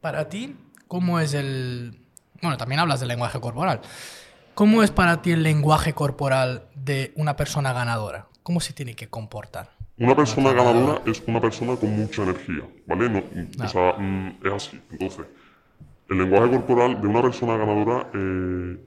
Para 0.00 0.28
ti, 0.28 0.56
¿cómo 0.88 1.20
es 1.20 1.32
el... 1.34 2.00
Bueno, 2.42 2.56
también 2.56 2.80
hablas 2.80 2.98
del 2.98 3.08
lenguaje 3.08 3.40
corporal. 3.40 3.80
¿Cómo 4.56 4.82
es 4.82 4.90
para 4.90 5.20
ti 5.20 5.32
el 5.32 5.42
lenguaje 5.42 5.92
corporal 5.92 6.62
de 6.74 7.12
una 7.14 7.36
persona 7.36 7.74
ganadora? 7.74 8.28
¿Cómo 8.42 8.60
se 8.60 8.72
tiene 8.72 8.94
que 8.94 9.06
comportar? 9.06 9.68
Una 9.98 10.16
persona 10.16 10.50
ganadora 10.54 11.02
es 11.04 11.22
una 11.26 11.42
persona 11.42 11.76
con 11.76 11.94
mucha 11.94 12.22
energía, 12.22 12.62
¿vale? 12.86 13.10
No, 13.10 13.22
O 13.62 13.68
sea, 13.68 13.96
mm, 13.98 14.38
es 14.42 14.52
así. 14.54 14.80
Entonces, 14.92 15.26
el 16.08 16.16
lenguaje 16.16 16.48
corporal 16.52 17.02
de 17.02 17.06
una 17.06 17.20
persona 17.20 17.58
ganadora, 17.58 18.08
eh, 18.14 18.78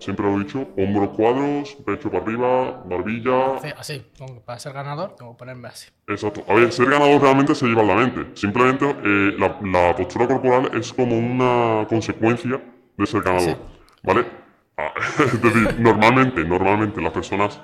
siempre 0.00 0.26
lo 0.26 0.40
he 0.40 0.44
dicho, 0.44 0.68
hombros 0.76 1.10
cuadros, 1.10 1.76
pecho 1.86 2.10
para 2.10 2.24
arriba, 2.24 2.82
barbilla. 2.84 3.58
Así, 3.78 4.04
para 4.44 4.58
ser 4.58 4.72
ganador, 4.72 5.14
tengo 5.14 5.34
que 5.34 5.38
ponerme 5.38 5.68
así. 5.68 5.88
Exacto. 6.08 6.42
A 6.48 6.54
ver, 6.54 6.72
ser 6.72 6.90
ganador 6.90 7.22
realmente 7.22 7.54
se 7.54 7.66
lleva 7.66 7.82
a 7.82 7.84
la 7.84 7.94
mente. 7.94 8.26
Simplemente 8.34 8.86
eh, 9.04 9.36
la, 9.38 9.94
postura 9.94 10.26
corporal 10.26 10.76
es 10.76 10.92
como 10.92 11.16
una 11.16 11.86
consecuencia 11.86 12.60
de 12.96 13.06
ser 13.06 13.22
ganador, 13.22 13.58
¿vale? 14.02 14.41
Ah, 14.82 14.92
es 15.24 15.40
decir, 15.40 15.78
normalmente, 15.78 16.44
normalmente 16.44 17.00
las 17.00 17.12
personas... 17.12 17.60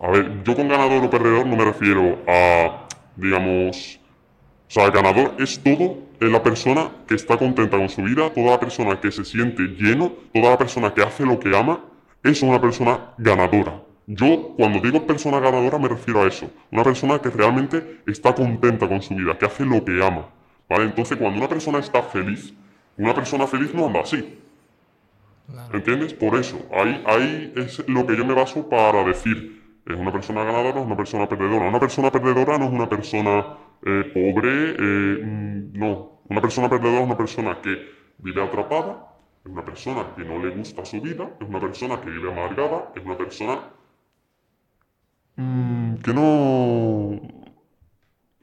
A 0.00 0.10
ver, 0.10 0.42
yo 0.42 0.54
con 0.54 0.68
ganador 0.68 1.04
o 1.04 1.08
perdedor 1.08 1.46
no 1.46 1.56
me 1.56 1.64
refiero 1.64 2.18
a, 2.26 2.86
digamos, 3.14 3.98
O 4.68 4.70
sea, 4.70 4.90
ganador 4.90 5.34
es 5.38 5.62
todo 5.62 5.98
la 6.20 6.42
persona 6.42 6.90
que 7.06 7.14
está 7.14 7.36
contenta 7.36 7.78
con 7.78 7.88
su 7.88 8.02
vida, 8.02 8.28
toda 8.30 8.50
la 8.50 8.60
persona 8.60 9.00
que 9.00 9.12
se 9.12 9.24
siente 9.24 9.62
lleno, 9.62 10.12
toda 10.34 10.50
la 10.50 10.58
persona 10.58 10.92
que 10.92 11.02
hace 11.02 11.24
lo 11.24 11.38
que 11.38 11.56
ama, 11.56 11.80
es 12.22 12.42
una 12.42 12.60
persona 12.60 12.98
ganadora. 13.16 13.82
Yo, 14.06 14.54
cuando 14.56 14.80
digo 14.80 15.06
persona 15.06 15.40
ganadora, 15.40 15.78
me 15.78 15.88
refiero 15.88 16.22
a 16.22 16.26
eso. 16.26 16.50
Una 16.70 16.82
persona 16.82 17.18
que 17.20 17.30
realmente 17.30 18.02
está 18.06 18.34
contenta 18.34 18.88
con 18.88 19.00
su 19.02 19.14
vida, 19.14 19.38
que 19.38 19.46
hace 19.46 19.64
lo 19.64 19.84
que 19.84 20.04
ama. 20.04 20.26
¿Vale? 20.68 20.84
Entonces, 20.84 21.16
cuando 21.16 21.38
una 21.38 21.48
persona 21.48 21.78
está 21.78 22.02
feliz, 22.02 22.52
una 22.96 23.14
persona 23.14 23.46
feliz 23.46 23.72
no 23.72 23.86
anda 23.86 24.00
así. 24.00 24.38
¿Entiendes? 25.72 26.14
Por 26.14 26.36
eso, 26.36 26.58
ahí, 26.72 27.02
ahí 27.06 27.52
es 27.56 27.86
lo 27.88 28.06
que 28.06 28.16
yo 28.16 28.24
me 28.24 28.34
baso 28.34 28.68
para 28.68 29.04
decir, 29.04 29.62
es 29.86 29.96
una 29.96 30.12
persona 30.12 30.42
ganadora 30.42 30.76
o 30.76 30.80
es 30.80 30.86
una 30.86 30.96
persona 30.96 31.28
perdedora. 31.28 31.68
Una 31.68 31.80
persona 31.80 32.10
perdedora 32.10 32.58
no 32.58 32.64
es 32.66 32.72
una 32.72 32.88
persona 32.88 33.56
eh, 33.84 34.10
pobre, 34.12 34.70
eh, 34.70 35.24
mm, 35.24 35.78
no. 35.78 36.20
Una 36.28 36.40
persona 36.40 36.68
perdedora 36.68 37.00
es 37.00 37.06
una 37.06 37.16
persona 37.16 37.60
que 37.62 37.78
vive 38.18 38.42
atrapada, 38.42 39.14
es 39.44 39.50
una 39.50 39.64
persona 39.64 40.14
que 40.16 40.24
no 40.24 40.44
le 40.44 40.56
gusta 40.56 40.84
su 40.84 41.00
vida, 41.00 41.30
es 41.40 41.48
una 41.48 41.60
persona 41.60 42.00
que 42.00 42.10
vive 42.10 42.32
amargada, 42.32 42.92
es 42.96 43.04
una 43.04 43.16
persona 43.16 43.60
mm, 45.36 45.94
que 45.96 46.12
no 46.12 47.35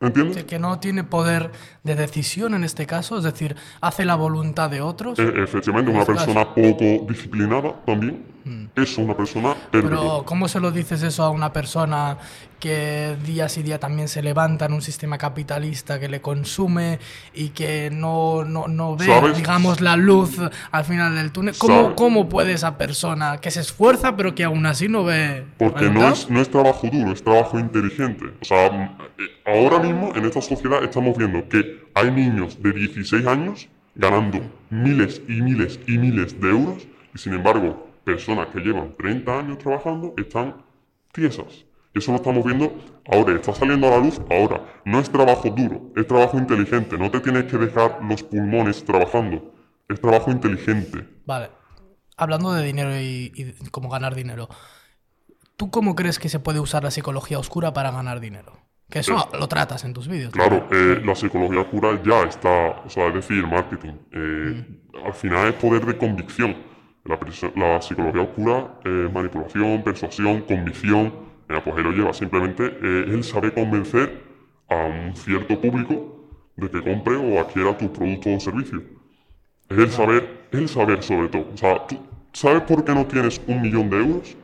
¿Entiendes? 0.04 0.44
Que 0.44 0.60
no 0.60 0.80
tiene 0.80 1.04
poder 1.04 1.52
de 1.84 1.96
decisión 1.96 2.54
en 2.54 2.64
este 2.64 2.86
caso, 2.86 3.18
es 3.18 3.24
decir, 3.24 3.56
hace 3.82 4.06
la 4.06 4.16
voluntad 4.16 4.70
de 4.70 4.82
otros. 4.82 5.18
E, 5.18 5.44
efectivamente, 5.44 5.92
una 5.92 6.06
persona 6.06 6.54
poco 6.54 7.06
disciplinada 7.08 7.74
también. 7.86 8.33
Es 8.76 8.98
una 8.98 9.16
persona... 9.16 9.56
Pero, 9.72 10.24
¿cómo 10.26 10.48
se 10.48 10.60
lo 10.60 10.72
dices 10.72 11.02
eso 11.04 11.24
a 11.24 11.30
una 11.30 11.54
persona 11.54 12.18
que 12.60 13.18
día 13.26 13.48
y 13.56 13.62
día 13.62 13.80
también 13.80 14.08
se 14.08 14.22
levanta 14.22 14.66
en 14.66 14.74
un 14.74 14.82
sistema 14.82 15.18
capitalista 15.18 16.00
que 16.00 16.08
le 16.08 16.22
consume 16.22 17.00
y 17.34 17.50
que 17.50 17.90
no, 17.92 18.46
no, 18.46 18.68
no 18.68 18.96
ve, 18.96 19.08
digamos, 19.36 19.82
la 19.82 19.98
luz 19.98 20.40
al 20.72 20.86
final 20.86 21.16
del 21.16 21.32
túnel? 21.32 21.56
¿Cómo, 21.58 21.96
¿Cómo, 21.96 22.30
puede 22.30 22.54
esa 22.54 22.78
persona 22.78 23.40
que 23.40 23.52
se 23.52 23.62
esfuerza 23.62 24.16
pero 24.16 24.34
que 24.34 24.44
aún 24.44 24.66
así 24.66 24.88
no 24.88 25.04
ve... 25.04 25.46
Porque 25.58 25.90
no 25.90 26.08
es, 26.08 26.30
no 26.30 26.42
es 26.42 26.50
trabajo 26.50 26.88
duro, 26.92 27.12
es 27.12 27.24
trabajo 27.24 27.60
inteligente. 27.60 28.26
O 28.42 28.46
sea, 28.46 28.68
eh, 28.68 29.24
ahora 29.46 29.80
mismo 29.80 30.14
en 30.16 30.26
esta 30.26 30.42
sociedad 30.42 30.84
estamos 30.84 31.18
viendo 31.18 31.48
que 31.50 31.84
hay 31.94 32.12
niños 32.12 32.62
de 32.62 32.72
16 32.72 33.26
años 33.26 33.68
ganando 33.96 34.40
miles 34.70 35.22
y 35.28 35.42
miles 35.42 35.80
y 35.88 35.98
miles 35.98 36.40
de 36.40 36.50
euros 36.50 36.88
y 37.14 37.18
sin 37.20 37.34
embargo 37.34 37.93
personas 38.04 38.48
que 38.48 38.60
llevan 38.60 38.96
30 38.96 39.40
años 39.40 39.58
trabajando 39.58 40.14
están 40.18 40.64
tiesas. 41.12 41.66
Eso 41.94 42.12
lo 42.12 42.18
estamos 42.18 42.44
viendo 42.44 42.74
ahora, 43.08 43.34
está 43.34 43.54
saliendo 43.54 43.88
a 43.88 43.92
la 43.92 43.98
luz 44.00 44.20
ahora. 44.32 44.82
No 44.84 45.00
es 45.00 45.10
trabajo 45.10 45.50
duro, 45.50 45.92
es 45.96 46.08
trabajo 46.08 46.38
inteligente. 46.38 46.98
No 46.98 47.12
te 47.12 47.20
tienes 47.20 47.46
que 47.46 47.58
dejar 47.58 48.00
los 48.02 48.24
pulmones 48.24 48.84
trabajando. 48.84 49.54
Es 49.88 50.02
trabajo 50.02 50.32
inteligente. 50.32 51.08
Vale. 51.26 51.52
Hablando 52.18 52.54
de 52.54 52.64
dinero 52.64 53.00
y, 53.00 53.56
cómo 53.72 53.90
ganar 53.90 54.16
dinero, 54.16 54.50
¿tú 55.56 55.70
cómo 55.70 55.96
crees 55.96 56.20
que 56.20 56.30
se 56.30 56.40
puede 56.40 56.60
usar 56.60 56.84
la 56.84 56.92
psicología 56.92 57.38
oscura 57.38 57.74
para 57.74 57.92
ganar 57.92 58.20
dinero? 58.20 58.54
Que 58.90 59.00
eso 59.00 59.18
eh, 59.18 59.38
lo 59.40 59.48
tratas 59.48 59.84
en 59.84 59.94
tus 59.94 60.08
vídeos. 60.08 60.34
Claro, 60.34 60.68
eh, 60.72 61.02
la 61.04 61.16
psicología 61.16 61.62
oscura 61.62 62.02
ya 62.04 62.24
está, 62.24 62.82
o 62.86 62.90
sea, 62.90 63.08
es 63.08 63.16
decir, 63.16 63.46
marketing. 63.46 63.94
Eh, 64.12 64.66
mm. 64.94 65.06
Al 65.06 65.14
final 65.14 65.48
es 65.48 65.56
poder 65.56 65.86
de 65.86 65.98
convicción. 65.98 66.56
La, 67.06 67.20
la 67.56 67.82
psicología 67.82 68.22
oscura 68.22 68.80
es 68.86 69.12
manipulación, 69.12 69.84
persuasión, 69.84 70.42
convicción 70.42 71.24
pues 71.62 71.78
él 71.78 71.84
lo 71.84 71.92
lleva. 71.92 72.14
Simplemente 72.14 72.66
eh, 72.66 73.06
él 73.08 73.24
sabe 73.24 73.54
convencer 73.54 74.24
a 74.70 74.76
un 74.76 75.16
cierto 75.16 75.60
público 75.60 76.30
de 76.56 76.70
que 76.70 76.82
compre 76.82 77.16
o 77.16 77.40
adquiera 77.40 77.78
tu 77.78 77.92
producto 77.92 78.34
o 78.34 78.40
servicio. 78.40 78.82
Es 79.70 79.78
el 79.78 79.92
saber, 79.92 80.48
el 80.52 80.70
saber 80.70 81.04
sobre 81.04 81.28
todo. 81.30 81.48
O 81.54 81.58
sea, 81.58 81.86
¿tú 81.88 82.00
sabes 82.32 82.62
por 82.64 82.84
qué 82.84 82.94
no 82.94 83.06
tienes 83.06 83.42
un 83.48 83.62
millón 83.62 83.90
de 83.90 83.98
euros? 83.98 84.36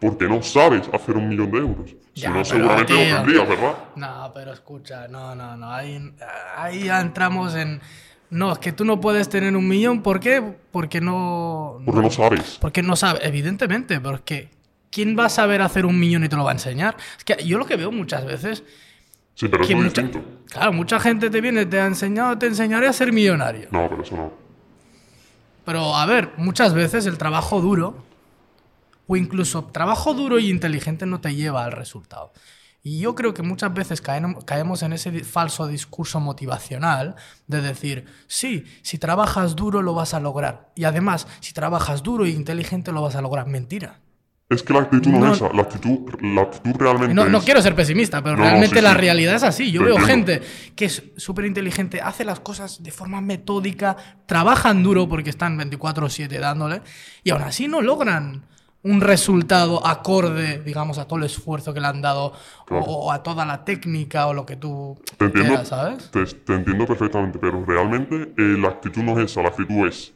Porque 0.00 0.28
no 0.28 0.42
sabes 0.42 0.88
hacer 0.92 1.16
un 1.16 1.28
millón 1.28 1.50
de 1.50 1.58
euros. 1.58 1.96
si 2.14 2.28
no, 2.28 2.44
seguramente 2.44 2.92
lo 2.92 3.16
tendrías, 3.16 3.48
¿verdad? 3.48 3.74
No, 3.96 4.30
pero 4.32 4.52
escucha, 4.52 5.08
no, 5.08 5.34
no, 5.34 5.56
no. 5.56 5.72
Ahí, 5.72 6.14
ahí 6.56 6.84
ya 6.84 7.00
entramos 7.00 7.54
en... 7.56 7.80
No, 8.30 8.52
es 8.52 8.58
que 8.58 8.72
tú 8.72 8.84
no 8.84 9.00
puedes 9.00 9.28
tener 9.28 9.56
un 9.56 9.66
millón. 9.66 10.02
¿Por 10.02 10.20
qué? 10.20 10.42
Porque 10.70 11.00
no... 11.00 11.80
Porque 11.84 12.00
no, 12.00 12.10
sabes. 12.10 12.58
Porque 12.60 12.82
no 12.82 12.94
sabes, 12.96 13.22
evidentemente. 13.24 14.00
Pero 14.00 14.16
es 14.16 14.20
que 14.22 14.50
¿quién 14.90 15.16
va 15.18 15.26
a 15.26 15.28
saber 15.28 15.62
hacer 15.62 15.86
un 15.86 15.98
millón 15.98 16.24
y 16.24 16.28
te 16.28 16.36
lo 16.36 16.44
va 16.44 16.50
a 16.50 16.54
enseñar? 16.54 16.96
Es 17.16 17.24
que 17.24 17.42
yo 17.44 17.58
lo 17.58 17.66
que 17.66 17.76
veo 17.76 17.90
muchas 17.90 18.24
veces. 18.24 18.62
Sí, 19.34 19.48
pero 19.48 19.62
es 19.62 19.74
muy 19.74 19.84
distinto. 19.84 20.20
Claro, 20.50 20.72
mucha 20.72 20.98
gente 20.98 21.30
te 21.30 21.40
viene, 21.40 21.64
te 21.66 21.80
ha 21.80 21.86
enseñado, 21.86 22.36
te 22.38 22.46
enseñaré 22.46 22.88
a 22.88 22.92
ser 22.92 23.12
millonario. 23.12 23.68
No, 23.70 23.88
pero 23.88 24.02
eso 24.02 24.16
no. 24.16 24.32
Pero 25.64 25.94
a 25.94 26.06
ver, 26.06 26.32
muchas 26.38 26.74
veces 26.74 27.06
el 27.06 27.18
trabajo 27.18 27.60
duro, 27.60 28.04
o 29.06 29.16
incluso 29.16 29.64
trabajo 29.66 30.14
duro 30.14 30.38
y 30.38 30.50
inteligente, 30.50 31.06
no 31.06 31.20
te 31.20 31.34
lleva 31.34 31.64
al 31.64 31.72
resultado. 31.72 32.32
Y 32.88 33.00
yo 33.00 33.14
creo 33.14 33.34
que 33.34 33.42
muchas 33.42 33.74
veces 33.74 34.00
caemos 34.00 34.82
en 34.82 34.94
ese 34.94 35.22
falso 35.22 35.66
discurso 35.66 36.20
motivacional 36.20 37.16
de 37.46 37.60
decir, 37.60 38.06
sí, 38.28 38.64
si 38.80 38.96
trabajas 38.96 39.56
duro 39.56 39.82
lo 39.82 39.92
vas 39.92 40.14
a 40.14 40.20
lograr. 40.20 40.72
Y 40.74 40.84
además, 40.84 41.26
si 41.40 41.52
trabajas 41.52 42.02
duro 42.02 42.24
e 42.24 42.30
inteligente 42.30 42.90
lo 42.90 43.02
vas 43.02 43.14
a 43.14 43.20
lograr. 43.20 43.46
Mentira. 43.46 44.00
Es 44.48 44.62
que 44.62 44.72
la 44.72 44.78
actitud 44.78 45.10
no, 45.10 45.30
es 45.30 45.36
esa, 45.36 45.52
la 45.52 45.60
actitud, 45.60 45.98
la 46.22 46.40
actitud 46.40 46.74
realmente 46.78 47.12
no, 47.12 47.26
no 47.28 47.42
quiero 47.42 47.60
ser 47.60 47.74
pesimista, 47.74 48.22
pero 48.22 48.36
realmente 48.36 48.80
la 48.80 48.94
realidad 48.94 49.34
es 49.34 49.42
así. 49.42 49.70
Yo 49.70 49.82
veo 49.82 49.98
gente 49.98 50.40
que 50.74 50.86
es 50.86 51.02
súper 51.18 51.44
inteligente, 51.44 52.00
hace 52.00 52.24
las 52.24 52.40
cosas 52.40 52.82
de 52.82 52.90
forma 52.90 53.20
metódica, 53.20 53.98
trabajan 54.24 54.82
duro 54.82 55.06
porque 55.06 55.28
están 55.28 55.58
24/7 55.58 56.38
dándole, 56.38 56.80
y 57.22 57.28
aún 57.28 57.42
así 57.42 57.68
no 57.68 57.82
logran 57.82 58.46
un 58.82 59.00
resultado 59.00 59.84
acorde, 59.86 60.60
digamos, 60.60 60.98
a 60.98 61.06
todo 61.06 61.18
el 61.18 61.24
esfuerzo 61.24 61.74
que 61.74 61.80
le 61.80 61.88
han 61.88 62.00
dado 62.00 62.32
o, 62.70 63.12
a 63.12 63.22
toda 63.22 63.44
la 63.44 63.64
técnica 63.64 64.26
o 64.26 64.34
lo 64.34 64.46
que 64.46 64.56
tú 64.56 64.96
te 65.16 65.26
entiendo, 65.26 65.64
¿sabes? 65.64 66.10
Te, 66.10 66.54
entiendo 66.54 66.86
perfectamente, 66.86 67.38
pero 67.38 67.64
realmente 67.64 68.32
eh, 68.36 68.56
la 68.58 68.68
actitud 68.68 69.02
no 69.02 69.18
es 69.18 69.30
esa, 69.30 69.42
la 69.42 69.48
actitud 69.48 69.86
es 69.86 70.12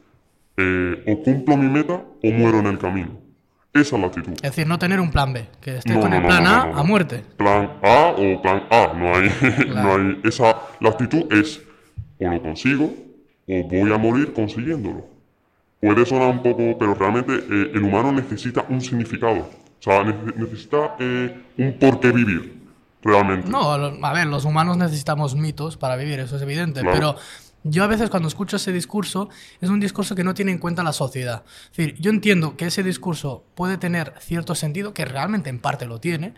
eh, 0.57 1.03
o 1.07 1.23
cumplo 1.23 1.57
mi 1.57 1.67
meta 1.67 1.93
o 2.23 2.31
muero 2.31 2.59
en 2.59 2.67
el 2.67 2.77
camino. 2.77 3.23
Esa 3.73 3.95
es 3.95 4.01
la 4.01 4.07
actitud. 4.07 4.33
Es 4.33 4.41
decir, 4.41 4.67
no 4.67 4.77
tener 4.77 4.99
un 4.99 5.11
plan 5.11 5.33
B, 5.33 5.47
que 5.59 5.77
esté 5.77 5.99
con 5.99 6.13
el 6.13 6.23
plan 6.23 6.45
A 6.45 6.61
a 6.61 6.83
muerte. 6.83 7.23
Plan 7.37 7.71
A 7.81 8.13
o 8.15 8.41
plan 8.41 8.63
A, 8.69 8.93
no 8.93 9.15
hay, 9.15 9.31
no 9.67 9.93
hay. 9.93 10.21
Esa, 10.23 10.55
la 10.79 10.89
actitud 10.89 11.31
es 11.33 11.59
o 12.19 12.29
lo 12.29 12.41
consigo 12.41 12.93
o 13.47 13.63
voy 13.63 13.91
a 13.91 13.97
morir 13.97 14.33
consiguiéndolo. 14.33 15.12
Puede 15.83 16.05
sonar 16.05 16.29
un 16.29 16.41
poco, 16.41 16.77
pero 16.79 16.93
realmente 16.93 17.33
eh, 17.33 17.71
el 17.73 17.83
humano 17.83 18.13
necesita 18.13 18.65
un 18.69 18.79
significado. 18.79 19.39
O 19.39 19.81
sea, 19.81 20.01
necesita 20.05 20.95
eh, 20.97 21.43
un 21.57 21.77
por 21.77 21.99
qué 21.99 22.13
vivir, 22.13 22.55
realmente. 23.01 23.49
No, 23.49 23.69
a 23.69 24.13
ver, 24.13 24.27
los 24.27 24.45
humanos 24.45 24.77
necesitamos 24.77 25.35
mitos 25.35 25.75
para 25.75 25.97
vivir, 25.97 26.21
eso 26.21 26.37
es 26.37 26.41
evidente, 26.41 26.83
pero 26.85 27.17
yo 27.63 27.83
a 27.83 27.87
veces 27.87 28.09
cuando 28.09 28.29
escucho 28.29 28.55
ese 28.55 28.71
discurso 28.71 29.27
es 29.59 29.69
un 29.69 29.81
discurso 29.81 30.15
que 30.15 30.23
no 30.23 30.33
tiene 30.33 30.53
en 30.53 30.57
cuenta 30.57 30.83
la 30.83 30.93
sociedad. 30.93 31.43
Es 31.71 31.75
decir, 31.75 31.95
yo 31.99 32.11
entiendo 32.11 32.55
que 32.55 32.67
ese 32.67 32.81
discurso 32.81 33.43
puede 33.53 33.77
tener 33.77 34.13
cierto 34.21 34.55
sentido, 34.55 34.93
que 34.93 35.03
realmente 35.03 35.49
en 35.49 35.59
parte 35.59 35.85
lo 35.85 35.99
tiene, 35.99 36.33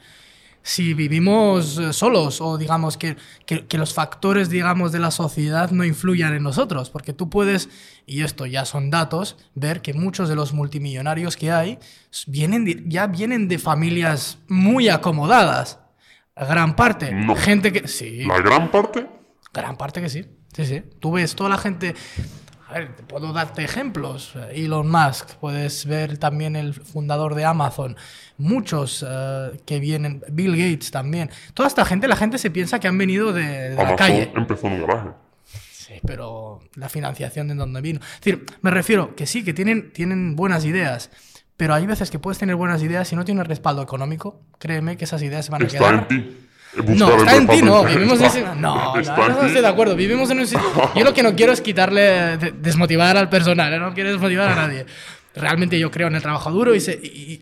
si 0.65 0.95
vivimos 0.95 1.77
eh, 1.77 1.93
solos 1.93 2.41
o 2.41 2.57
digamos 2.57 2.97
que, 2.97 3.15
que, 3.45 3.77
los 3.77 3.93
factores 3.93 4.49
digamos 4.49 4.91
de 4.91 4.97
la 4.97 5.11
sociedad 5.11 5.69
no 5.69 5.85
influyan 5.85 6.33
en 6.33 6.41
nosotros, 6.41 6.89
porque 6.89 7.13
tú 7.13 7.29
puedes, 7.29 7.69
y 8.07 8.23
esto 8.23 8.47
ya 8.47 8.65
son 8.65 8.89
datos, 8.89 9.37
ver 9.53 9.83
que 9.83 9.93
muchos 9.93 10.27
de 10.27 10.35
los 10.35 10.53
multimillonarios 10.53 11.37
que 11.37 11.51
hay 11.51 11.77
vienen 12.25 12.89
ya 12.89 13.05
vienen 13.05 13.47
de 13.47 13.59
familias 13.59 14.39
muy 14.47 14.89
acomodadas. 14.89 15.77
Gran 16.35 16.75
parte. 16.75 17.15
Gente 17.37 17.71
que... 17.71 17.87
Sí. 17.87 18.25
¿La 18.25 18.39
gran 18.39 18.71
parte? 18.71 19.05
Gran 19.53 19.77
parte 19.77 20.01
que 20.01 20.09
sí. 20.09 20.25
Sí, 20.51 20.65
sí. 20.65 20.81
Tú 20.99 21.11
ves 21.11 21.35
toda 21.35 21.51
la 21.51 21.59
gente. 21.59 21.93
A 22.67 22.73
ver, 22.73 22.95
te 22.95 23.03
puedo 23.03 23.31
darte 23.31 23.63
ejemplos. 23.63 24.33
Elon 24.51 24.89
Musk, 24.89 25.35
puedes 25.35 25.85
ver 25.85 26.17
también 26.17 26.55
el 26.55 26.73
fundador 26.73 27.35
de 27.35 27.45
Amazon. 27.45 27.95
Muchos 28.37 29.05
eh, 29.07 29.59
que 29.65 29.79
vienen, 29.79 30.23
Bill 30.31 30.57
Gates 30.57 30.89
también. 30.89 31.29
Toda 31.53 31.67
esta 31.67 31.85
gente, 31.85 32.07
la 32.07 32.15
gente 32.15 32.39
se 32.39 32.49
piensa 32.49 32.79
que 32.79 32.87
han 32.87 32.97
venido 32.97 33.33
de, 33.33 33.75
la 33.75 33.95
calle. 33.95 34.31
empezó 34.35 34.67
en 34.67 34.73
un 34.73 34.87
garaje. 34.87 35.09
Sí, 35.43 35.93
pero 36.07 36.61
la 36.73 36.89
financiación 36.89 37.47
de 37.47 37.55
dónde 37.55 37.81
vino. 37.81 37.99
Es 37.99 38.21
decir, 38.21 38.45
me 38.61 38.71
refiero 38.71 39.15
que 39.15 39.27
sí, 39.27 39.43
que 39.43 39.53
tienen, 39.53 39.93
tienen 39.93 40.35
buenas 40.35 40.65
ideas. 40.65 41.11
Pero 41.57 41.75
hay 41.75 41.85
veces 41.85 42.09
que 42.09 42.17
puedes 42.17 42.39
tener 42.39 42.55
buenas 42.55 42.81
ideas 42.81 43.07
si 43.07 43.15
no 43.15 43.23
tienes 43.23 43.47
respaldo 43.47 43.83
económico. 43.83 44.41
Créeme 44.57 44.97
que 44.97 45.05
esas 45.05 45.21
ideas 45.21 45.45
se 45.45 45.51
van 45.51 45.61
a 45.61 45.65
Está 45.65 45.77
quedar. 45.77 45.93
En 45.93 46.07
ti. 46.07 46.44
No, 46.95 47.15
está 47.17 47.35
en 47.35 47.47
ti, 47.47 47.61
no. 47.61 47.83
Vivimos 47.83 48.19
en 48.19 48.25
ese... 48.25 48.41
No, 48.41 48.55
no, 48.55 48.93
no, 48.95 49.43
estoy 49.43 49.61
de 49.61 49.67
acuerdo. 49.67 49.95
Vivimos 49.95 50.29
en 50.29 50.39
un 50.39 50.47
sitio... 50.47 50.65
Yo 50.95 51.03
lo 51.03 51.13
que 51.13 51.23
no 51.23 51.35
quiero 51.35 51.53
es 51.53 51.61
quitarle, 51.61 52.37
desmotivar 52.37 53.17
al 53.17 53.29
personal, 53.29 53.73
¿eh? 53.73 53.79
no 53.79 53.93
quiero 53.93 54.11
desmotivar 54.11 54.49
a 54.49 54.55
nadie. 54.55 54.85
Realmente 55.35 55.77
yo 55.77 55.91
creo 55.91 56.07
en 56.07 56.15
el 56.15 56.21
trabajo 56.21 56.49
duro 56.49 56.73
y, 56.73 56.77
y, 56.79 57.41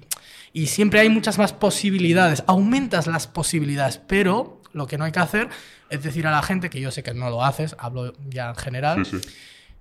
y 0.52 0.68
siempre 0.68 1.00
hay 1.00 1.10
muchas 1.10 1.38
más 1.38 1.54
posibilidades. 1.54 2.44
Aumentas 2.48 3.06
las 3.08 3.28
posibilidades, 3.28 4.00
pero 4.00 4.62
lo 4.74 4.88
que 4.88 4.98
no 4.98 5.06
hay 5.06 5.12
que 5.12 5.20
hacer 5.20 5.50
es 5.90 6.02
decir 6.02 6.26
a 6.26 6.32
la 6.32 6.42
gente, 6.42 6.72
que 6.72 6.82
yo 6.82 6.90
sé 6.90 7.04
que 7.04 7.14
no 7.14 7.30
lo 7.30 7.46
haces, 7.46 7.76
hablo 7.78 8.14
ya 8.28 8.50
en 8.50 8.56
general, 8.56 9.06
Sí, 9.06 9.20
sí. 9.22 9.30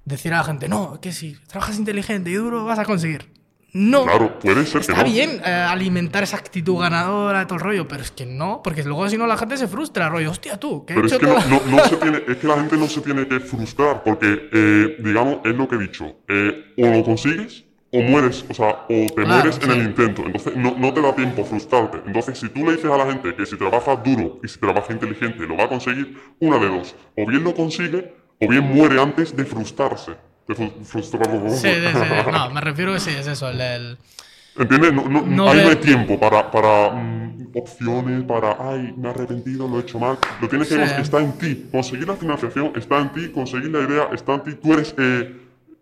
decir 0.05 0.35
a 0.35 0.39
la 0.39 0.45
gente, 0.45 0.69
no, 0.69 1.01
que 1.01 1.11
si 1.13 1.39
trabajas 1.47 1.79
inteligente 1.79 2.29
y 2.29 2.35
duro 2.35 2.67
vas 2.67 2.79
a 2.79 2.85
conseguir. 2.85 3.32
No. 3.75 4.05
Claro, 4.05 4.39
puede 4.39 4.67
ser 4.67 4.83
que 4.83 4.93
Está 4.93 5.03
no. 5.03 5.11
bien 5.11 5.41
eh, 5.45 5.51
alimentar 5.51 6.23
esa 6.23 6.37
actitud 6.37 6.79
ganadora, 6.79 7.47
todo 7.47 7.57
el 7.59 7.65
rollo, 7.65 7.89
pero 7.89 8.03
es 8.03 8.11
que 8.11 8.27
no, 8.27 8.61
porque 8.63 8.83
luego 8.85 9.09
si 9.09 9.17
no 9.17 9.27
la 9.27 9.39
gente 9.39 9.57
se 9.57 9.67
frustra, 9.67 10.11
rollo, 10.11 10.31
hostia 10.31 10.59
tú, 10.61 10.85
que 10.85 10.93
he 10.93 10.97
Pero 10.97 11.07
es 11.07 11.13
hecho 11.15 11.21
que 11.21 11.27
no, 11.27 11.35
no- 11.61 11.77
no 11.77 11.85
se 11.85 11.97
tiene, 12.03 12.23
es 12.29 12.37
que 12.37 12.47
la 12.47 12.57
gente 12.57 12.77
no 12.77 12.87
se 12.87 13.01
tiene 13.01 13.27
que 13.27 13.41
frustrar, 13.41 14.03
porque, 14.05 14.49
eh, 14.53 14.97
digamos, 14.99 15.39
es 15.45 15.55
lo 15.57 15.67
que 15.69 15.77
he 15.77 15.79
dicho, 15.79 16.17
eh, 16.29 16.75
o 16.77 16.87
lo 16.87 17.03
consigues 17.03 17.65
o 17.95 18.01
mueres, 18.03 18.45
o 18.49 18.55
sea, 18.55 18.69
o 18.69 18.87
te 18.89 19.15
Claro, 19.15 19.29
mueres 19.29 19.57
en 19.63 19.71
sí. 19.71 19.79
el 19.79 19.85
intento. 19.85 20.23
Entonces 20.25 20.57
no, 20.57 20.75
no 20.79 20.95
te 20.95 21.03
da 21.03 21.15
tiempo 21.15 21.45
frustrarte. 21.45 21.99
Entonces, 22.07 22.39
si 22.39 22.49
tú 22.49 22.65
le 22.65 22.73
dices 22.77 22.91
a 22.91 22.97
la 22.97 23.05
gente 23.07 23.35
que 23.35 23.45
si 23.45 23.57
trabaja 23.59 23.97
duro 23.97 24.41
y 24.43 24.49
si 24.49 24.59
trabaja 24.59 24.95
inteligente 24.95 25.47
lo 25.47 25.59
va 25.59 25.65
a 25.65 25.69
conseguir, 25.69 26.19
una 26.41 26.59
de 26.59 26.69
dos. 26.69 26.95
O 27.19 27.27
bien 27.27 27.45
lo 27.45 27.55
consigue, 27.55 28.15
o 28.41 28.49
bien 28.49 28.65
muere 28.65 28.99
antes 29.01 29.37
de 29.37 29.45
frustrarse. 29.45 30.13
De 30.49 30.55
fru- 30.55 30.85
frustrarse. 30.85 31.51
Sí, 31.51 31.69
sí, 31.69 31.93
sí, 31.93 32.31
no, 32.33 32.51
me 32.51 32.61
refiero 32.61 32.93
que 32.95 33.01
sí, 33.01 33.11
es 33.11 33.27
eso, 33.27 33.49
el- 33.49 33.61
el... 33.61 33.99
¿Entiendes? 34.59 34.93
No, 34.93 35.09
no- 35.09 35.23
No 35.23 35.49
ahí 35.51 35.59
no 35.59 35.65
ve- 35.65 35.71
hay 35.71 35.77
tiempo 35.77 36.19
para, 36.21 36.51
para 36.51 36.91
mm, 36.91 37.49
opciones, 37.55 38.25
para, 38.25 38.57
ay, 38.61 38.93
me 38.97 39.09
he 39.09 39.11
arrepentido, 39.11 39.67
lo 39.69 39.79
he 39.79 39.81
hecho 39.81 39.99
mal. 39.99 40.19
Lo 40.41 40.49
tienes 40.49 40.69
que, 40.69 40.75
Sí. 40.75 40.93
está 41.01 41.21
en 41.21 41.33
ti. 41.39 41.69
Conseguir 41.73 42.07
la 42.09 42.17
financiación 42.17 42.73
está 42.77 42.99
en 42.99 43.13
ti, 43.13 43.29
conseguir 43.31 43.71
la 43.71 43.81
idea 43.81 44.09
está 44.13 44.35
en 44.35 44.43
ti. 44.43 44.55
Tú 44.63 44.73
eres, 44.75 44.95
eh, 44.99 45.37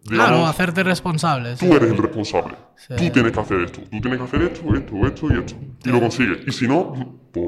digamos, 0.04 0.28
Claro, 0.28 0.46
hacerte 0.46 0.84
responsable. 0.84 1.56
sí. 1.56 1.66
tú 1.68 1.74
eres 1.74 1.90
el 1.90 1.96
responsable. 1.98 2.54
Sí. 2.76 2.94
Tú 2.96 3.10
tienes 3.10 3.32
que 3.32 3.40
hacer 3.40 3.60
esto. 3.62 3.80
Tú 3.80 4.00
tienes 4.00 4.18
que 4.18 4.24
hacer 4.24 4.42
esto, 4.42 4.74
esto, 4.76 5.06
esto 5.06 5.26
y 5.34 5.38
esto. 5.38 5.54
Y 5.84 5.88
lo 5.88 6.00
consigues. 6.00 6.38
Y 6.46 6.52
si 6.52 6.68
no, 6.68 6.92
pues, 7.32 7.46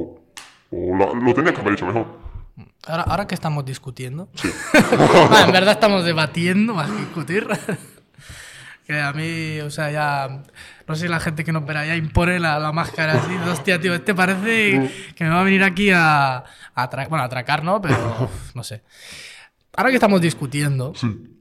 pues 0.71 0.83
lo, 0.99 1.14
lo 1.14 1.35
tenías 1.35 1.54
que 1.54 1.61
haber 1.61 1.75
hecho 1.75 1.87
mejor. 1.87 2.07
Ahora, 2.87 3.03
ahora 3.05 3.27
que 3.27 3.35
estamos 3.35 3.65
discutiendo, 3.65 4.29
Ah, 5.31 5.45
en 5.47 5.53
verdad 5.53 5.73
estamos 5.73 6.05
debatiendo 6.05 6.75
más 6.75 6.91
que 6.91 6.99
discutir. 6.99 7.47
que 8.87 9.01
a 9.01 9.12
mí, 9.12 9.61
o 9.61 9.71
sea, 9.71 9.91
ya. 9.91 10.43
No 10.89 10.97
sé 10.97 11.03
si 11.03 11.09
la 11.09 11.21
gente 11.21 11.45
que 11.45 11.53
nos 11.53 11.65
verá 11.65 11.87
ya 11.87 11.95
impone 11.95 12.41
la, 12.41 12.59
la 12.59 12.73
máscara 12.73 13.15
así. 13.15 13.33
Hostia, 13.49 13.81
tío, 13.81 13.95
este 13.95 14.15
parece 14.15 15.12
que 15.15 15.25
me 15.25 15.31
va 15.31 15.41
a 15.41 15.45
venir 15.45 15.62
aquí 15.62 15.91
a. 15.91 16.45
a 16.75 16.87
bueno, 17.09 17.23
a 17.23 17.27
atracar, 17.27 17.62
¿no? 17.62 17.81
Pero 17.81 18.31
no 18.55 18.65
sé. 18.65 18.83
Ahora 19.77 19.91
que 19.91 19.97
estamos 19.97 20.21
discutiendo, 20.21 20.93
Sí. 20.95 21.32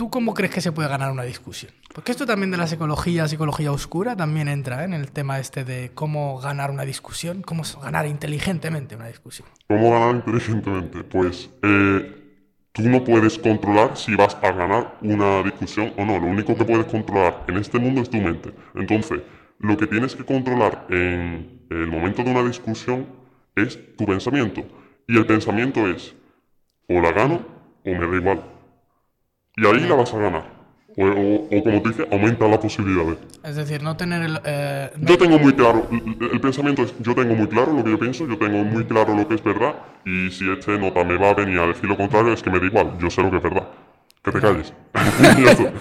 ¿Tú 0.00 0.08
cómo 0.08 0.32
crees 0.32 0.50
que 0.50 0.62
se 0.62 0.72
puede 0.72 0.88
ganar 0.88 1.12
una 1.12 1.24
discusión? 1.24 1.72
Porque 1.94 2.12
esto 2.12 2.24
también 2.24 2.50
de 2.50 2.56
la 2.56 2.66
psicología, 2.66 3.28
psicología 3.28 3.70
oscura, 3.70 4.16
también 4.16 4.48
entra 4.48 4.80
¿eh? 4.80 4.86
en 4.86 4.94
el 4.94 5.10
tema 5.10 5.38
este 5.38 5.62
de 5.62 5.90
cómo 5.92 6.40
ganar 6.40 6.70
una 6.70 6.86
discusión, 6.86 7.42
cómo 7.42 7.64
ganar 7.82 8.06
inteligentemente 8.06 8.96
una 8.96 9.08
discusión. 9.08 9.46
¿Cómo 9.68 9.90
ganar 9.90 10.14
inteligentemente? 10.14 11.04
Pues 11.04 11.50
eh, 11.62 12.14
tú 12.72 12.88
no 12.88 13.04
puedes 13.04 13.36
controlar 13.36 13.94
si 13.94 14.14
vas 14.16 14.38
a 14.40 14.52
ganar 14.52 14.96
una 15.02 15.42
discusión 15.42 15.92
o 15.98 16.04
no. 16.06 16.18
Lo 16.18 16.28
único 16.28 16.56
que 16.56 16.64
puedes 16.64 16.86
controlar 16.86 17.44
en 17.48 17.58
este 17.58 17.78
mundo 17.78 18.00
es 18.00 18.08
tu 18.08 18.16
mente. 18.16 18.54
Entonces, 18.76 19.20
lo 19.58 19.76
que 19.76 19.86
tienes 19.86 20.16
que 20.16 20.24
controlar 20.24 20.86
en 20.88 21.66
el 21.68 21.88
momento 21.88 22.24
de 22.24 22.30
una 22.30 22.42
discusión 22.44 23.06
es 23.54 23.78
tu 23.98 24.06
pensamiento. 24.06 24.64
Y 25.06 25.18
el 25.18 25.26
pensamiento 25.26 25.86
es, 25.86 26.14
o 26.88 27.02
la 27.02 27.12
gano 27.12 27.44
o 27.84 27.90
me 27.90 28.06
da 28.06 28.16
igual. 28.16 28.59
Y 29.60 29.66
ahí 29.66 29.80
la 29.88 29.94
vas 29.94 30.12
a 30.14 30.18
ganar. 30.18 30.60
O, 30.96 31.04
o- 31.04 31.48
o 31.56 31.62
como 31.62 31.82
tú 31.82 31.90
dices, 31.90 32.06
aumenta 32.10 32.48
las 32.48 32.58
posibilidades. 32.58 33.18
Es 33.44 33.54
decir, 33.56 33.82
no 33.82 33.96
tener 33.96 34.22
el. 34.22 34.40
eh, 34.44 34.90
no- 34.98 35.08
Yo 35.08 35.18
tengo 35.18 35.38
muy 35.38 35.52
claro, 35.54 35.86
el 35.90 36.28
el 36.32 36.40
pensamiento 36.40 36.82
es, 36.82 36.92
yo 36.98 37.14
tengo 37.14 37.34
muy 37.34 37.46
claro 37.46 37.72
lo 37.72 37.84
que 37.84 37.90
yo 37.92 37.98
pienso, 37.98 38.26
yo 38.26 38.36
tengo 38.36 38.64
muy 38.64 38.84
claro 38.84 39.14
lo 39.14 39.26
que 39.28 39.34
es 39.36 39.42
verdad, 39.44 39.74
y 40.04 40.30
si 40.30 40.50
este 40.50 40.78
nota 40.78 41.04
me 41.04 41.16
va 41.16 41.30
a 41.30 41.34
venir 41.34 41.58
a 41.60 41.66
decir 41.68 41.84
lo 41.84 41.96
contrario, 41.96 42.32
es 42.32 42.42
que 42.42 42.50
me 42.50 42.58
da 42.58 42.66
igual, 42.66 42.98
yo 42.98 43.08
sé 43.08 43.22
lo 43.22 43.30
que 43.30 43.36
es 43.36 43.42
verdad. 43.42 43.68
Que 44.22 44.32
te 44.32 44.40
calles. 44.40 44.72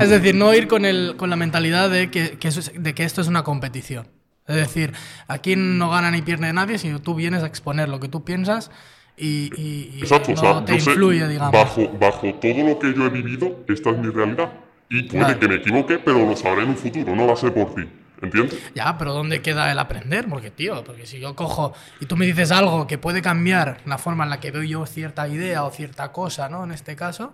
Es 0.00 0.10
decir, 0.10 0.34
no 0.34 0.54
ir 0.54 0.68
con, 0.68 0.84
el, 0.84 1.14
con 1.16 1.30
la 1.30 1.36
mentalidad 1.36 1.90
de 1.90 2.10
que, 2.10 2.38
que 2.38 2.48
eso 2.48 2.60
es- 2.60 2.72
de 2.80 2.94
que 2.94 3.04
esto 3.04 3.20
es 3.20 3.26
una 3.28 3.42
competición. 3.42 4.06
Es 4.46 4.56
decir, 4.56 4.92
aquí 5.28 5.54
no 5.56 5.90
gana 5.90 6.10
ni 6.10 6.22
pierde 6.22 6.52
nadie, 6.52 6.78
sino 6.78 7.00
tú 7.00 7.14
vienes 7.14 7.42
a 7.42 7.46
exponer 7.46 7.88
lo 7.88 7.98
que 8.00 8.08
tú 8.08 8.22
piensas 8.24 8.70
y, 9.16 9.50
y- 9.60 9.90
y 9.96 10.00
Exacto, 10.00 10.32
o 10.32 10.34
no 10.34 10.40
sea, 10.40 10.64
te 10.64 10.72
yo 10.74 10.80
sé, 10.80 10.90
influye, 10.90 11.28
digamos. 11.28 11.52
bajo, 11.52 11.88
bajo 12.00 12.34
todo 12.34 12.64
lo 12.68 12.78
que 12.78 12.94
yo 12.94 13.06
he 13.06 13.10
vivido, 13.10 13.64
esta 13.68 13.90
es 13.90 13.98
mi 13.98 14.08
realidad. 14.08 14.52
Y 14.88 15.04
puede 15.04 15.24
Claro. 15.24 15.40
que 15.40 15.48
me 15.48 15.54
equivoque, 15.56 15.98
pero 15.98 16.18
lo 16.26 16.36
sabré 16.36 16.62
en 16.64 16.70
un 16.70 16.76
futuro, 16.76 17.14
no 17.16 17.26
va 17.26 17.32
a 17.32 17.36
ser 17.36 17.52
por 17.54 17.74
ti. 17.74 17.82
¿Entiendes? 18.20 18.56
Ya, 18.74 18.96
pero 18.98 19.12
¿dónde 19.14 19.42
queda 19.42 19.72
el 19.72 19.78
aprender? 19.80 20.28
Porque, 20.28 20.50
tío, 20.52 20.84
porque 20.84 21.06
si 21.06 21.18
yo 21.18 21.34
cojo 21.34 21.72
y 22.00 22.06
tú 22.06 22.16
me 22.16 22.24
dices 22.24 22.52
algo 22.52 22.86
que 22.86 22.96
puede 22.96 23.20
cambiar 23.20 23.78
la 23.84 23.98
forma 23.98 24.22
en 24.22 24.30
la 24.30 24.38
que 24.38 24.52
veo 24.52 24.62
yo 24.62 24.86
cierta 24.86 25.26
idea 25.26 25.64
o 25.64 25.70
cierta 25.72 26.12
cosa, 26.12 26.48
¿no? 26.48 26.62
En 26.62 26.70
este 26.70 26.94
caso, 26.94 27.32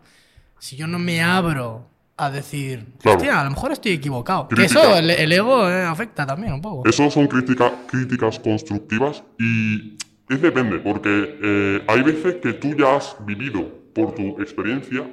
si 0.58 0.76
yo 0.76 0.86
no 0.86 0.98
me 0.98 1.22
abro 1.22 1.90
a 2.16 2.30
decir, 2.30 2.86
Claro. 3.02 3.18
hostia, 3.18 3.38
a 3.40 3.44
lo 3.44 3.50
mejor 3.50 3.72
estoy 3.72 3.92
equivocado. 3.92 4.48
Que 4.48 4.64
eso, 4.64 4.96
el, 4.96 5.10
el 5.10 5.30
ego 5.30 5.68
eh, 5.68 5.84
afecta 5.84 6.24
también 6.26 6.54
un 6.54 6.62
poco. 6.62 6.88
Eso 6.88 7.10
son 7.10 7.26
crítica- 7.26 7.72
críticas 7.86 8.38
constructivas 8.38 9.22
y 9.38 9.98
es 10.30 10.42
depende, 10.42 10.78
porque 10.78 11.38
eh, 11.42 11.82
hay 11.86 12.02
veces 12.02 12.36
que 12.36 12.52
tú 12.54 12.74
ya 12.74 12.96
has 12.96 13.16
vivido 13.24 13.66
por 13.94 14.14
tu 14.14 14.40
experiencia, 14.40 15.08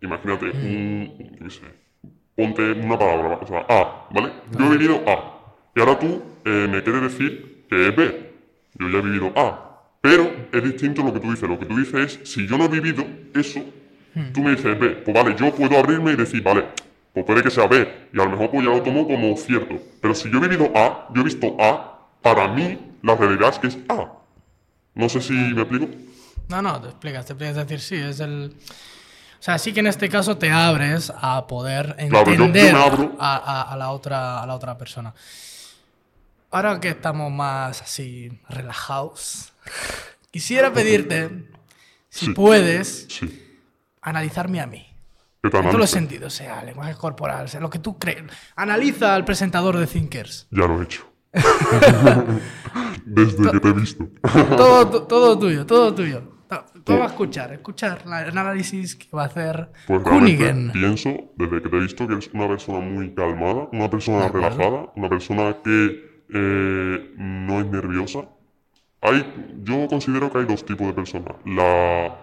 imagínate, 0.00 0.50
un, 0.50 1.14
yo 1.38 1.44
qué 1.44 1.50
sé, 1.50 1.62
ponte 2.36 2.72
una 2.72 2.98
palabra, 2.98 3.38
o 3.40 3.46
sea, 3.46 3.64
A, 3.68 4.08
¿vale? 4.10 4.32
Yo 4.58 4.66
he 4.66 4.76
vivido 4.76 5.02
A, 5.06 5.54
y 5.74 5.80
ahora 5.80 5.98
tú 5.98 6.22
eh, 6.44 6.68
me 6.70 6.82
quieres 6.82 7.02
decir 7.02 7.66
que 7.68 7.88
es 7.88 7.96
B, 7.96 8.30
yo 8.74 8.88
ya 8.88 8.98
he 8.98 9.02
vivido 9.02 9.32
A, 9.36 9.70
pero 10.00 10.30
es 10.52 10.64
distinto 10.64 11.02
lo 11.02 11.12
que 11.12 11.20
tú 11.20 11.30
dices, 11.30 11.48
lo 11.48 11.58
que 11.58 11.66
tú 11.66 11.76
dices 11.76 12.20
es, 12.20 12.30
si 12.30 12.46
yo 12.46 12.58
no 12.58 12.64
he 12.64 12.68
vivido 12.68 13.04
eso, 13.34 13.60
tú 14.32 14.40
me 14.42 14.50
dices 14.50 14.78
B, 14.78 14.90
pues 15.04 15.14
vale, 15.14 15.36
yo 15.36 15.54
puedo 15.54 15.78
abrirme 15.78 16.12
y 16.12 16.16
decir, 16.16 16.42
vale, 16.42 16.64
pues 17.12 17.24
puede 17.24 17.42
que 17.42 17.50
sea 17.50 17.66
B, 17.66 17.86
y 18.12 18.20
a 18.20 18.24
lo 18.24 18.30
mejor 18.30 18.50
pues 18.50 18.64
ya 18.64 18.70
lo 18.70 18.82
tomo 18.82 19.06
como 19.06 19.36
cierto. 19.36 19.76
Pero 20.00 20.14
si 20.14 20.30
yo 20.30 20.38
he 20.38 20.48
vivido 20.48 20.70
A, 20.74 21.08
yo 21.14 21.20
he 21.20 21.24
visto 21.24 21.56
A, 21.60 22.08
para 22.22 22.48
mí 22.48 22.78
la 23.02 23.16
realidad 23.16 23.50
es 23.50 23.58
que 23.58 23.66
es 23.68 23.78
A. 23.88 24.19
No 25.00 25.08
sé 25.08 25.20
si 25.20 25.32
me 25.32 25.62
explico. 25.62 25.88
No, 26.48 26.60
no, 26.62 26.80
te 26.80 26.88
explicas, 26.88 27.26
te 27.26 27.32
explicas. 27.32 27.56
Es 27.56 27.66
decir, 27.68 27.80
sí, 27.80 27.96
es 27.96 28.20
el. 28.20 28.54
O 29.38 29.42
sea, 29.42 29.58
sí 29.58 29.72
que 29.72 29.80
en 29.80 29.86
este 29.86 30.08
caso 30.08 30.36
te 30.36 30.50
abres 30.50 31.10
a 31.16 31.46
poder 31.46 31.96
Claro, 32.10 32.30
yo- 32.32 32.38
yo 32.38 32.44
entender 32.44 32.74
a, 32.76 33.36
a- 33.36 33.62
a 33.72 33.76
la 33.76 33.90
otra, 33.90 34.42
a 34.42 34.46
la 34.46 34.54
otra 34.54 34.76
persona. 34.76 35.14
Ahora 36.50 36.78
que 36.80 36.88
estamos 36.90 37.32
más 37.32 37.80
así 37.80 38.30
relajados, 38.48 39.52
quisiera 40.30 40.72
pedirte, 40.72 41.48
si 42.10 42.26
Sí. 42.26 42.32
puedes, 42.32 43.06
Sí. 43.08 43.58
analizarme 44.02 44.60
a 44.60 44.66
mí. 44.66 44.86
¿Qué 45.42 45.48
tal, 45.48 45.60
En 45.62 45.66
todos 45.68 45.80
los 45.80 45.90
sentidos, 45.90 46.34
sea 46.34 46.62
lenguaje 46.62 46.94
corporal, 46.96 47.48
sea 47.48 47.60
lo 47.60 47.70
que 47.70 47.78
tú 47.78 47.98
crees. 47.98 48.24
Analiza 48.56 49.14
al 49.14 49.24
presentador 49.24 49.78
de 49.78 49.86
Thinkers. 49.86 50.48
Ya 50.50 50.66
lo 50.66 50.80
he 50.80 50.84
hecho. 50.84 51.06
Desde 53.06 53.50
que 53.50 53.60
te 53.60 53.68
he 53.68 53.72
visto. 53.72 54.08
Todo, 54.56 55.02
todo 55.06 55.38
tuyo, 55.38 55.66
todo 55.66 55.94
tuyo. 55.94 56.22
To- 56.48 56.64
Todo 56.84 56.98
va 56.98 57.04
a 57.04 57.08
escuchar, 57.08 57.52
escuchar 57.52 58.02
el 58.04 58.12
análisis 58.12 58.96
que 58.96 59.06
va 59.16 59.22
a 59.22 59.26
hacer 59.26 59.70
Pues 59.86 60.02
realmente 60.02 60.42
Hoonigan. 60.44 60.72
pienso, 60.72 61.10
desde 61.36 61.62
que 61.62 61.68
te 61.68 61.76
he 61.76 61.80
visto, 61.80 62.06
que 62.08 62.14
eres 62.14 62.28
una 62.34 62.48
persona 62.48 62.80
muy 62.80 63.14
calmada, 63.14 63.68
una 63.72 63.88
persona 63.88 64.26
relajada, 64.28 64.90
una 64.96 65.08
persona 65.08 65.56
que 65.62 66.24
eh, 66.32 67.14
no 67.16 67.60
es 67.60 67.66
nerviosa. 67.66 68.28
Hay, 69.02 69.52
yo 69.62 69.86
considero 69.88 70.30
que 70.32 70.38
hay 70.38 70.44
dos 70.46 70.64
tipos 70.64 70.86
de 70.88 70.92
personas. 70.92 71.34
La, 71.44 72.16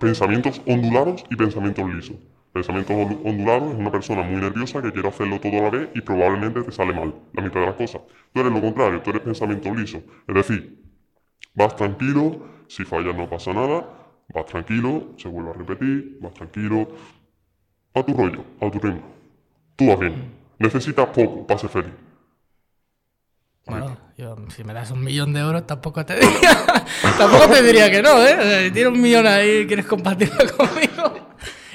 pensamientos 0.00 0.60
ondulados 0.66 1.24
y 1.30 1.36
pensamientos 1.36 1.88
lisos. 1.94 2.16
Pensamientos 2.56 2.96
ondu- 2.96 3.20
ondulados 3.30 3.68
es 3.72 3.78
una 3.78 3.90
persona 3.96 4.22
muy 4.22 4.40
nerviosa 4.40 4.80
que 4.82 4.92
quiere 4.92 5.08
hacerlo 5.08 5.38
todo 5.40 5.58
a 5.58 5.62
la 5.66 5.70
vez 5.70 5.88
y 5.94 6.00
probablemente 6.00 6.62
te 6.62 6.72
sale 6.72 6.92
mal 6.94 7.14
la 7.34 7.42
mitad 7.42 7.60
de 7.60 7.66
las 7.66 7.74
cosas. 7.82 8.00
Tú 8.32 8.40
eres 8.40 8.52
lo 8.52 8.60
contrario, 8.60 9.02
tú 9.02 9.10
eres 9.10 9.22
pensamiento 9.22 9.74
liso. 9.74 9.98
Es 10.28 10.34
decir, 10.34 10.60
vas 11.54 11.76
tranquilo, 11.76 12.24
si 12.68 12.84
fallas 12.84 13.16
no 13.16 13.28
pasa 13.28 13.52
nada, 13.52 13.78
vas 14.34 14.46
tranquilo, 14.46 15.08
se 15.18 15.28
vuelve 15.28 15.50
a 15.50 15.54
repetir, 15.54 16.18
vas 16.22 16.34
tranquilo, 16.34 16.88
a 17.94 18.02
tu 18.04 18.12
rollo, 18.14 18.42
a 18.60 18.70
tu 18.70 18.78
ritmo. 18.78 19.02
Tú 19.76 19.86
vas 19.88 19.98
bien. 20.00 20.14
Necesitas 20.58 21.08
poco 21.08 21.46
para 21.46 21.58
ser 21.60 21.70
feliz. 21.70 21.92
Bueno, 23.66 23.98
yo, 24.16 24.36
si 24.54 24.62
me 24.62 24.72
das 24.72 24.92
un 24.92 25.02
millón 25.02 25.32
de 25.32 25.40
euros 25.40 25.66
tampoco 25.66 26.06
te 26.06 26.14
diría, 26.20 26.64
tampoco 27.18 27.48
te 27.48 27.62
diría 27.62 27.90
que 27.90 28.00
no, 28.00 28.22
¿eh? 28.24 28.66
Si 28.66 28.70
tienes 28.70 28.92
un 28.92 29.00
millón 29.00 29.26
ahí 29.26 29.62
y 29.62 29.66
quieres 29.66 29.86
compartirlo 29.86 30.36
conmigo, 30.56 31.25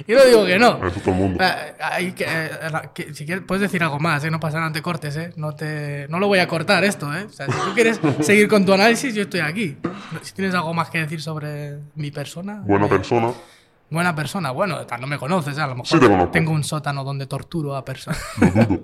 yo 0.08 0.18
no 0.18 0.26
digo 0.26 0.46
que 0.46 0.60
no. 0.60 0.86
Eso 0.86 1.00
todo 1.00 1.12
el 1.14 1.20
mundo. 1.20 1.44
Eh, 1.44 1.74
hay 1.80 2.12
que, 2.14 2.26
eh, 2.28 2.50
que- 2.94 3.14
si 3.14 3.26
quieres, 3.26 3.44
puedes 3.46 3.62
decir 3.62 3.84
algo 3.84 4.00
más, 4.00 4.24
¿eh? 4.24 4.32
No 4.32 4.40
pasa 4.40 4.58
nada, 4.58 4.70
no 4.70 4.74
te 4.74 4.82
cortes, 4.82 5.16
¿eh? 5.18 5.34
No, 5.36 5.54
te, 5.54 6.08
no 6.10 6.20
lo 6.20 6.28
voy 6.28 6.40
a 6.40 6.48
cortar 6.48 6.84
esto, 6.84 7.14
¿eh? 7.16 7.26
O 7.26 7.34
sea, 7.34 7.48
si 7.48 7.52
tú 7.54 7.74
quieres 7.74 8.00
seguir 8.22 8.48
con 8.48 8.66
tu 8.66 8.74
análisis, 8.74 9.14
yo 9.14 9.24
estoy 9.24 9.42
aquí. 9.42 9.78
Si 10.22 10.34
tienes 10.34 10.54
algo 10.56 10.74
más 10.74 10.90
que 10.90 11.00
decir 11.00 11.22
sobre 11.22 11.78
mi 11.96 12.12
persona. 12.12 12.62
Buena 12.66 12.86
eh, 12.86 12.90
persona. 12.90 13.32
Buena 13.92 14.16
persona, 14.16 14.52
bueno, 14.52 14.78
no 15.02 15.08
me 15.08 15.18
conoces, 15.18 15.58
¿eh? 15.58 15.62
a 15.62 15.68
lo 15.68 15.76
mejor 15.76 15.88
Sí 15.88 16.00
te 16.00 16.28
tengo 16.28 16.54
un 16.54 16.64
sótano 16.64 17.04
donde 17.04 17.28
torturo 17.28 17.76
a 17.76 17.84
personas. 17.84 18.24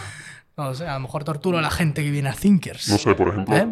no 0.56 0.74
sé, 0.74 0.88
a 0.88 0.94
lo 0.94 1.00
mejor 1.00 1.22
torturo 1.22 1.58
a 1.58 1.60
la 1.60 1.70
gente 1.70 2.02
que 2.02 2.10
viene 2.10 2.30
a 2.30 2.32
Thinkers. 2.32 2.88
No 2.88 2.96
sé, 2.96 3.14
por 3.14 3.28
ejemplo, 3.28 3.54
¿Eh? 3.54 3.68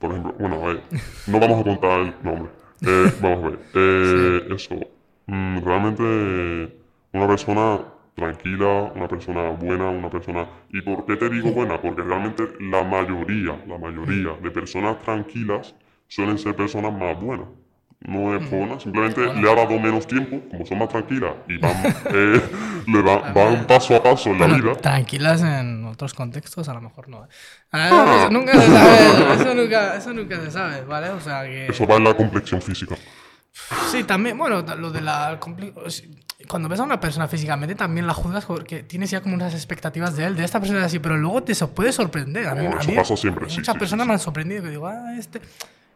por 0.00 0.10
ejemplo, 0.10 0.34
bueno, 0.36 0.56
a 0.56 0.66
ver, 0.66 0.82
no 1.28 1.38
vamos 1.38 1.60
a 1.60 1.62
contar 1.62 2.00
el 2.00 2.14
nombre. 2.24 2.50
Eh, 2.80 3.12
vamos 3.20 3.44
a 3.44 3.48
ver, 3.50 3.58
eh, 3.74 4.54
eso, 4.56 4.74
realmente 5.26 6.76
una 7.12 7.26
persona 7.26 7.80
tranquila, 8.14 8.92
una 8.94 9.08
persona 9.08 9.50
buena, 9.50 9.88
una 9.90 10.10
persona... 10.10 10.46
¿Y 10.70 10.82
por 10.82 11.04
qué 11.06 11.16
te 11.16 11.28
digo 11.30 11.52
buena? 11.52 11.80
Porque 11.80 12.02
realmente 12.02 12.44
la 12.60 12.84
mayoría, 12.84 13.56
la 13.66 13.78
mayoría 13.78 14.32
de 14.42 14.50
personas 14.50 15.00
tranquilas 15.02 15.74
suelen 16.08 16.38
ser 16.38 16.54
personas 16.54 16.92
más 16.92 17.20
buenas. 17.20 17.46
No 18.06 18.36
es 18.36 18.50
buena, 18.50 18.78
simplemente 18.78 19.20
le 19.34 19.50
ha 19.50 19.54
dado 19.54 19.78
menos 19.78 20.06
tiempo, 20.06 20.38
como 20.50 20.66
son 20.66 20.78
más 20.78 20.90
tranquilas 20.90 21.32
y 21.48 21.56
van, 21.56 21.74
eh, 22.12 22.40
le 22.86 23.02
va- 23.02 23.32
van 23.32 23.66
paso 23.66 23.96
a 23.96 24.02
paso 24.02 24.28
en 24.30 24.40
la 24.40 24.46
Bueno, 24.46 24.62
vida. 24.62 24.76
tranquilas 24.82 25.40
en 25.42 25.86
otros 25.86 26.12
contextos, 26.12 26.68
a 26.68 26.74
lo 26.74 26.82
mejor 26.82 27.08
no. 27.08 27.26
Ah, 27.72 27.88
eso 28.18 28.30
nunca 28.30 28.52
se 28.52 28.66
sabe, 28.66 29.34
eso 29.42 29.54
nunca, 29.54 29.96
eso 29.96 30.12
nunca 30.12 30.40
se 30.40 30.50
sabe, 30.50 30.82
¿vale? 30.82 31.08
O 31.10 31.20
sea 31.20 31.44
que... 31.44 31.66
Eso 31.68 31.86
va 31.86 31.96
en 31.96 32.04
la 32.04 32.14
complexión 32.14 32.60
física. 32.60 32.94
Sí, 33.90 34.04
también, 34.04 34.36
bueno, 34.36 34.62
lo 34.76 34.90
de 34.90 35.00
la... 35.00 35.38
Cuando 36.48 36.68
ves 36.68 36.80
a 36.80 36.82
una 36.82 37.00
persona 37.00 37.26
físicamente 37.28 37.74
también 37.74 38.06
la 38.06 38.12
juzgas 38.12 38.44
porque 38.44 38.82
tienes 38.82 39.10
ya 39.10 39.22
como 39.22 39.34
unas 39.34 39.54
expectativas 39.54 40.14
de 40.16 40.24
él, 40.26 40.36
de 40.36 40.44
esta 40.44 40.60
persona 40.60 40.80
es 40.80 40.86
así, 40.86 40.98
pero 40.98 41.16
luego 41.16 41.42
te 41.42 41.54
so- 41.54 41.70
puede 41.70 41.90
sorprender. 41.92 42.46
A 42.48 42.54
mí, 42.54 42.64
No, 42.64 42.76
a 42.76 42.80
eso 42.80 43.12
mí 43.14 43.16
siempre, 43.16 43.44
Muchas 43.46 43.72
sí, 43.74 43.78
personas 43.78 44.04
sí, 44.04 44.08
me 44.08 44.12
han 44.14 44.20
sorprendido 44.20 44.62
que 44.64 44.70
digo, 44.70 44.86
ah, 44.86 45.14
este... 45.18 45.40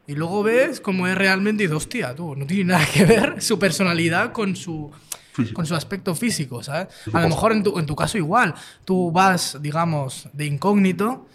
Y 0.07 0.15
luego 0.15 0.43
ves 0.43 0.81
cómo 0.81 1.07
es 1.07 1.15
realmente 1.19 1.65
y 1.65 1.67
hostia, 1.67 2.15
tú, 2.15 2.35
no 2.35 2.47
tiene 2.47 2.73
nada 2.73 2.87
que 2.87 3.05
ver 3.05 3.43
su 3.43 3.59
personalidad 3.59 4.33
con 4.33 4.57
su, 4.57 4.91
Físico. 5.33 5.55
con 5.57 5.67
su 5.67 5.75
aspecto 5.75 6.15
físico, 6.15 6.63
¿sabes? 6.63 6.89
Eso 7.03 7.11
A 7.11 7.21
lo 7.21 7.27
pasa. 7.27 7.29
mejor 7.29 7.53
en 7.53 7.63
tu, 7.63 7.79
en 7.79 7.85
tu 7.85 7.95
caso 7.95 8.17
igual, 8.17 8.55
tú 8.87 9.13
vas, 9.13 9.59
digamos, 9.61 10.31
de 10.33 10.47
incógnito 10.47 11.27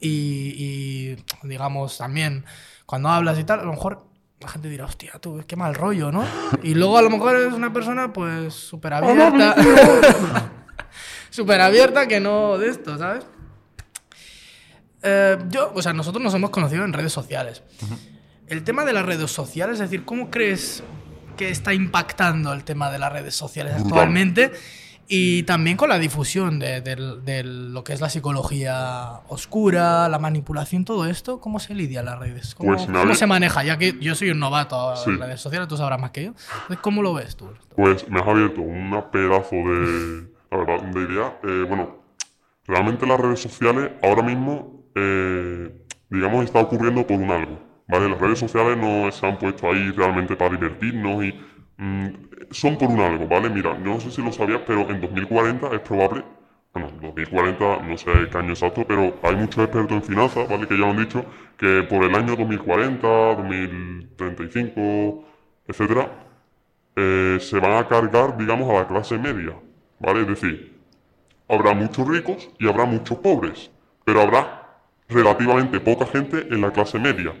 y, 0.00 0.54
y, 0.56 1.16
digamos, 1.46 1.98
también 1.98 2.46
cuando 2.86 3.10
hablas 3.10 3.38
y 3.38 3.44
tal, 3.44 3.60
a 3.60 3.64
lo 3.64 3.72
mejor 3.72 4.07
la 4.40 4.48
gente 4.48 4.68
dirá, 4.68 4.84
hostia, 4.84 5.12
tú, 5.20 5.42
qué 5.46 5.56
mal 5.56 5.74
rollo, 5.74 6.12
¿no? 6.12 6.24
Y 6.62 6.74
luego 6.74 6.96
a 6.96 7.02
lo 7.02 7.10
mejor 7.10 7.36
eres 7.36 7.52
una 7.52 7.72
persona, 7.72 8.12
pues, 8.12 8.54
súper 8.54 8.94
abierta. 8.94 9.56
súper 11.30 11.60
abierta 11.60 12.06
que 12.06 12.20
no 12.20 12.56
de 12.56 12.68
esto, 12.68 12.96
¿sabes? 12.98 13.26
Eh, 15.02 15.38
yo, 15.48 15.72
o 15.74 15.82
sea, 15.82 15.92
nosotros 15.92 16.22
nos 16.22 16.34
hemos 16.34 16.50
conocido 16.50 16.84
en 16.84 16.92
redes 16.92 17.12
sociales. 17.12 17.62
El 18.46 18.62
tema 18.62 18.84
de 18.84 18.92
las 18.92 19.04
redes 19.04 19.30
sociales, 19.30 19.74
es 19.74 19.90
decir, 19.90 20.04
¿cómo 20.04 20.30
crees 20.30 20.82
que 21.36 21.50
está 21.50 21.74
impactando 21.74 22.52
el 22.52 22.64
tema 22.64 22.90
de 22.90 22.98
las 22.98 23.12
redes 23.12 23.34
sociales 23.34 23.74
Brutal. 23.74 23.90
actualmente? 23.90 24.52
Y 25.10 25.44
también 25.44 25.78
con 25.78 25.88
la 25.88 25.98
difusión 25.98 26.58
de, 26.58 26.82
de 26.82 27.42
lo 27.42 27.82
que 27.82 27.94
es 27.94 28.00
la 28.02 28.10
psicología 28.10 29.20
oscura, 29.28 30.06
la 30.10 30.18
manipulación, 30.18 30.84
todo 30.84 31.06
esto, 31.06 31.40
¿cómo 31.40 31.60
se 31.60 31.74
lidia 31.74 32.00
en 32.00 32.06
las 32.06 32.18
redes? 32.18 32.54
¿Cómo, 32.54 32.74
Pues 32.74 32.86
cómo 32.86 33.14
se 33.14 33.26
maneja? 33.26 33.64
Ya 33.64 33.78
que 33.78 33.96
yo 34.00 34.14
soy 34.14 34.30
un 34.30 34.38
novato 34.38 34.94
Sí. 34.96 35.08
en 35.10 35.18
redes 35.20 35.40
sociales, 35.40 35.66
tú 35.66 35.78
sabrás 35.78 35.98
más 35.98 36.10
que 36.10 36.24
yo. 36.24 36.28
Entonces, 36.28 36.78
¿Cómo 36.82 37.02
lo 37.02 37.14
ves 37.14 37.36
tú? 37.36 37.48
Pues 37.74 38.06
me 38.10 38.20
has 38.20 38.26
abierto 38.28 38.60
una 38.60 39.10
pedazo 39.10 39.54
de, 39.56 40.28
la 40.50 40.56
verdad, 40.58 40.82
de 40.82 41.00
idea. 41.00 41.38
Eh, 41.42 41.64
bueno, 41.66 41.96
realmente 42.66 43.06
las 43.06 43.18
redes 43.18 43.40
sociales 43.40 43.90
ahora 44.02 44.22
mismo, 44.22 44.84
eh, 44.94 45.72
digamos, 46.10 46.44
está 46.44 46.60
ocurriendo 46.60 47.06
por 47.06 47.16
un 47.18 47.30
algo. 47.30 47.58
¿Vale? 47.88 48.10
Las 48.10 48.20
redes 48.20 48.38
sociales 48.40 48.76
no 48.76 49.10
se 49.10 49.26
han 49.26 49.38
puesto 49.38 49.66
ahí 49.70 49.90
realmente 49.92 50.36
para 50.36 50.50
divertirnos 50.50 51.24
y 51.24 51.34
mm, 51.78 52.06
son 52.50 52.78
por 52.78 52.88
un 52.90 53.00
algo, 53.00 53.26
¿vale? 53.28 53.50
Mira, 53.50 53.78
no 53.78 54.00
sé 54.00 54.10
si 54.10 54.22
lo 54.22 54.32
sabías, 54.32 54.62
pero 54.66 54.88
en 54.90 55.00
2040 55.00 55.68
es 55.74 55.80
probable, 55.80 56.24
bueno, 56.74 56.90
2040 57.00 57.78
no 57.82 57.98
sé 57.98 58.10
qué 58.30 58.38
año 58.38 58.50
exacto, 58.50 58.84
pero 58.86 59.14
hay 59.22 59.36
muchos 59.36 59.64
expertos 59.64 59.92
en 59.92 60.02
finanzas, 60.02 60.48
¿vale? 60.48 60.66
Que 60.68 60.78
ya 60.78 60.88
han 60.90 60.96
dicho, 60.98 61.24
que 61.56 61.82
por 61.84 62.04
el 62.04 62.14
año 62.14 62.36
2040, 62.36 63.08
2035, 63.36 65.24
etcétera, 65.66 66.10
eh, 66.96 67.38
se 67.40 67.58
van 67.60 67.72
a 67.72 67.88
cargar, 67.88 68.36
digamos, 68.36 68.68
a 68.70 68.74
la 68.74 68.88
clase 68.88 69.18
media, 69.18 69.54
¿vale? 70.00 70.22
Es 70.22 70.28
decir, 70.28 70.78
habrá 71.48 71.74
muchos 71.74 72.06
ricos 72.08 72.50
y 72.58 72.68
habrá 72.68 72.84
muchos 72.84 73.18
pobres, 73.18 73.70
pero 74.04 74.22
habrá 74.22 74.80
relativamente 75.08 75.80
poca 75.80 76.06
gente 76.06 76.46
en 76.50 76.60
la 76.60 76.72
clase 76.72 76.98
media. 76.98 77.34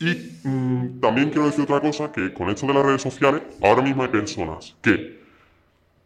Y 0.00 0.40
mm, 0.44 1.00
también 1.00 1.28
quiero 1.28 1.44
decir 1.44 1.64
otra 1.64 1.78
cosa, 1.78 2.10
que 2.10 2.32
con 2.32 2.48
esto 2.48 2.66
de 2.66 2.72
las 2.72 2.84
redes 2.84 3.02
sociales, 3.02 3.42
ahora 3.62 3.82
mismo 3.82 4.02
hay 4.02 4.08
personas 4.08 4.74
que 4.80 5.20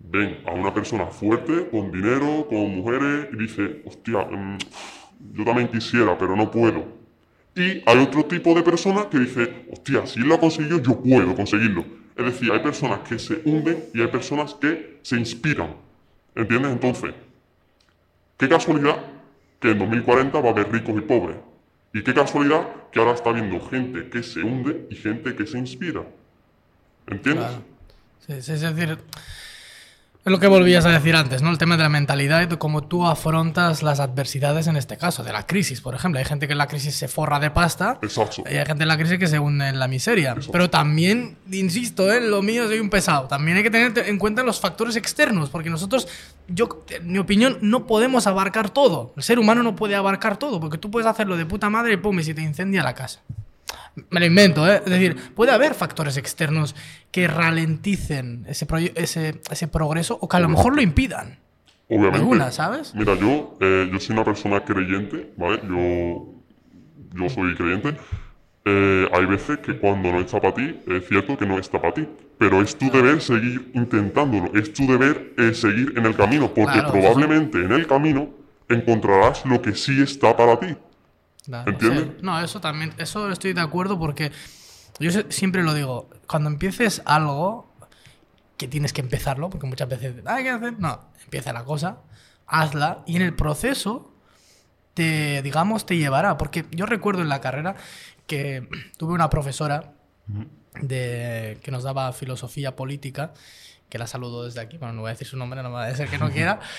ven 0.01 0.39
a 0.47 0.51
una 0.51 0.75
persona 0.75 1.07
fuerte, 1.07 1.69
con 1.71 1.93
dinero, 1.93 2.47
con 2.49 2.75
mujeres, 2.75 3.29
y 3.33 3.37
dice, 3.37 3.83
hostia, 3.85 4.25
mm, 4.25 4.59
yo 5.35 5.45
también 5.45 5.69
quisiera, 5.69 6.19
pero 6.19 6.35
no 6.35 6.51
puedo. 6.51 6.85
Y 7.55 7.83
hay 7.87 7.99
otro 8.03 8.25
tipo 8.25 8.53
de 8.53 8.65
personas 8.65 9.07
que 9.07 9.21
dice, 9.21 9.67
hostia, 9.71 10.05
si 10.07 10.19
él 10.19 10.27
lo 10.27 10.35
ha 10.35 10.41
conseguido, 10.41 10.83
yo 10.83 11.01
puedo 11.01 11.37
conseguirlo. 11.37 11.85
Es 12.17 12.25
decir, 12.25 12.51
hay 12.51 12.59
personas 12.59 13.01
que 13.09 13.17
se 13.17 13.43
hunden 13.45 13.85
y 13.95 14.01
hay 14.01 14.09
personas 14.09 14.55
que 14.55 14.99
se 15.03 15.17
inspiran. 15.17 15.77
¿Entiendes? 16.35 16.73
Entonces, 16.73 17.15
qué 18.37 18.49
casualidad 18.49 18.97
que 19.61 19.71
en 19.71 19.79
2040 19.79 20.41
va 20.41 20.49
a 20.49 20.53
haber 20.53 20.73
ricos 20.73 20.97
y 20.99 21.01
pobres. 21.01 21.37
Y 21.95 22.03
qué 22.03 22.13
casualidad 22.13 22.91
que 22.91 22.99
ahora 22.99 23.13
está 23.13 23.31
habiendo 23.31 23.61
gente 23.69 24.11
que 24.11 24.25
se 24.25 24.41
hunde 24.41 24.89
y 24.91 24.97
gente 24.97 25.37
que 25.37 25.47
se 25.47 25.59
inspira. 25.59 26.05
¿Entiendes? 27.07 27.53
Sí, 28.27 28.43
sí, 28.43 28.53
es 28.53 28.61
decir, 28.63 28.99
es 30.25 30.33
lo 30.33 30.41
que 30.41 30.47
volvías 30.47 30.87
a 30.87 30.89
decir 30.89 31.15
antes, 31.17 31.43
¿no? 31.43 31.51
El 31.51 31.59
tema 31.59 31.77
de 31.77 31.83
la 31.83 31.91
mentalidad 31.91 32.41
y 32.41 32.47
de 32.47 32.57
cómo 32.57 32.85
tú 32.85 33.07
afrontas 33.07 33.83
las 33.83 34.01
adversidades 34.01 34.67
en 34.69 34.77
este 34.77 34.97
caso, 34.97 35.23
de 35.23 35.33
la 35.33 35.47
crisis, 35.47 35.83
por 35.83 35.95
ejemplo. 35.95 36.19
Hay 36.19 36.25
gente 36.25 36.47
que 36.47 36.53
en 36.53 36.59
la 36.59 36.67
crisis 36.67 36.95
se 36.95 37.09
forra 37.09 37.39
de 37.39 37.51
pasta 37.51 37.99
Exacto. 38.01 38.43
y 38.51 38.57
hay 38.57 38.65
gente 38.65 38.85
en 38.85 38.89
la 38.89 38.97
crisis 38.97 39.19
que 39.19 39.27
se 39.27 39.39
hunde 39.39 39.69
en 39.69 39.79
la 39.79 39.87
miseria. 39.87 40.35
Pero 40.51 40.71
también, 40.71 41.37
insisto, 41.53 42.11
¿eh? 42.11 42.23
lo 42.23 42.41
mío 42.41 42.67
soy 42.67 42.79
un 42.79 42.89
pesado. 42.89 43.27
También 43.27 43.59
hay 43.59 43.63
que 43.65 43.71
tener 43.71 43.93
en 43.99 44.19
cuenta 44.19 44.43
los 44.43 44.61
factores 44.61 44.97
externos, 44.97 45.51
porque 45.51 45.69
nosotros, 45.69 46.09
yo, 46.49 46.85
en 46.89 47.13
mi 47.13 47.19
opinión, 47.19 47.59
no 47.61 47.87
podemos 47.87 48.27
abarcar 48.27 48.71
todo. 48.71 49.13
El 49.19 49.23
ser 49.23 49.39
humano 49.39 49.63
no 49.63 49.77
puede 49.77 49.95
abarcar 49.95 50.39
todo, 50.39 50.59
porque 50.59 50.79
tú 50.79 50.91
puedes 50.91 51.07
hacerlo 51.07 51.37
de 51.37 51.45
puta 51.45 51.69
madre 51.69 51.93
y 51.93 51.97
pum, 51.99 52.19
y 52.19 52.25
se 52.25 52.33
te 52.33 52.41
incendia 52.41 52.83
la 52.83 52.95
casa. 52.95 53.21
Me 54.11 54.21
lo 54.21 54.27
invento, 54.27 54.69
¿eh? 54.69 54.83
Es 54.85 54.91
decir, 54.91 55.17
puede 55.35 55.53
haber 55.53 55.75
factores 55.75 56.17
externos 56.17 56.75
que 57.13 57.29
ralenticen 57.29 58.45
ese, 58.49 58.67
ese, 58.97 59.41
ese 59.51 59.69
progreso 59.69 60.19
o 60.21 60.29
que 60.29 60.37
a 60.37 60.41
lo 60.41 60.49
mejor 60.49 60.75
lo 60.75 60.83
impidan. 60.83 61.39
Obviamente. 61.89 62.19
De 62.19 62.25
una, 62.25 62.51
¿sabes? 62.51 62.95
Mira, 62.95 63.15
yo, 63.15 63.57
eh, 63.61 63.89
yo 63.93 64.01
soy 64.01 64.15
una 64.15 64.25
persona 64.25 64.65
creyente, 64.65 65.33
¿vale? 65.37 65.61
Yo, 65.69 66.35
yo 67.15 67.29
soy 67.29 67.55
creyente. 67.55 67.97
Eh, 68.65 69.09
hay 69.13 69.27
veces 69.27 69.59
que 69.59 69.79
cuando 69.79 70.11
no 70.11 70.21
está 70.21 70.41
para 70.41 70.55
ti, 70.55 70.81
es 70.87 71.07
cierto 71.07 71.37
que 71.37 71.47
no 71.47 71.59
está 71.59 71.81
para 71.81 71.95
ti. 71.95 72.09
Pero 72.39 72.63
es 72.63 72.77
tu 72.77 72.91
deber 72.91 73.21
seguir 73.21 73.71
intentándolo. 73.75 74.51
Es 74.55 74.73
tu 74.73 74.87
deber 74.87 75.35
eh, 75.37 75.55
seguir 75.55 75.93
en 75.97 76.07
el 76.07 76.17
camino. 76.17 76.53
Porque 76.53 76.73
Claro, 76.73 76.93
probablemente 76.93 77.59
en 77.59 77.73
el 77.73 77.87
camino 77.87 78.31
encontrarás 78.69 79.45
lo 79.45 79.61
que 79.61 79.75
sí 79.75 80.03
está 80.03 80.37
para 80.37 80.59
ti. 80.59 80.75
Claro, 81.45 81.71
¿Entiendes? 81.71 82.05
sí. 82.05 82.17
No, 82.23 82.41
eso 82.41 82.61
también, 82.61 82.93
eso 82.99 83.31
estoy 83.31 83.53
de 83.53 83.61
acuerdo 83.61 83.99
porque 83.99 84.33
yo 84.99 85.11
siempre 85.29 85.63
lo 85.63 85.75
digo, 85.75 86.09
cuando 86.27 86.49
empieces 86.49 87.03
algo, 87.05 87.71
que 88.57 88.69
tienes 88.69 88.93
que 88.93 89.01
empezarlo, 89.01 89.51
porque 89.51 89.67
muchas 89.67 89.89
veces, 89.89 90.15
"Ah, 90.27 90.39
¿qué 90.43 90.51
hacer? 90.51 90.79
No, 90.79 91.01
empieza 91.25 91.53
la 91.53 91.65
cosa, 91.65 91.99
hazla 92.47 93.03
y 93.07 93.17
en 93.17 93.23
el 93.23 93.35
proceso 93.35 94.11
te, 94.95 95.43
digamos, 95.43 95.87
te 95.87 95.97
llevará. 95.97 96.39
Porque 96.39 96.65
yo 96.71 96.87
recuerdo 96.87 97.21
en 97.23 97.29
la 97.29 97.41
carrera 97.41 97.75
que 98.29 98.69
tuve 98.97 99.13
una 99.13 99.29
profesora 99.29 99.93
de, 100.81 101.59
que 101.63 101.71
nos 101.73 101.83
daba 101.83 102.13
filosofía 102.13 102.77
política, 102.77 103.33
que 103.89 103.99
la 103.99 104.07
saludo 104.07 104.45
desde 104.45 104.61
aquí, 104.61 104.79
bueno, 104.79 104.95
no 104.95 105.01
voy 105.03 105.09
a 105.09 105.13
decir 105.15 105.27
su 105.27 105.37
nombre, 105.37 105.63
no 105.63 105.73
va 105.73 105.87
a 105.87 105.95
ser 105.95 106.09
que 106.09 106.19
no 106.19 106.31
quiera. 106.31 106.61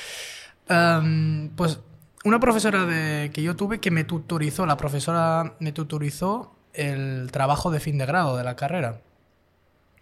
Pues 1.55 1.79
una 2.25 2.39
profesora 2.39 2.85
de, 2.85 3.31
que 3.31 3.43
yo 3.43 3.55
tuve 3.55 3.79
que 3.79 3.91
me 3.91 4.03
tutorizó, 4.03 4.65
la 4.65 4.77
profesora 4.77 5.55
me 5.59 5.71
tutorizó 5.71 6.55
el 6.73 7.29
trabajo 7.31 7.69
de 7.69 7.79
fin 7.79 7.99
de 7.99 8.05
grado 8.07 8.35
de 8.35 8.43
la 8.43 8.55
carrera. 8.55 9.01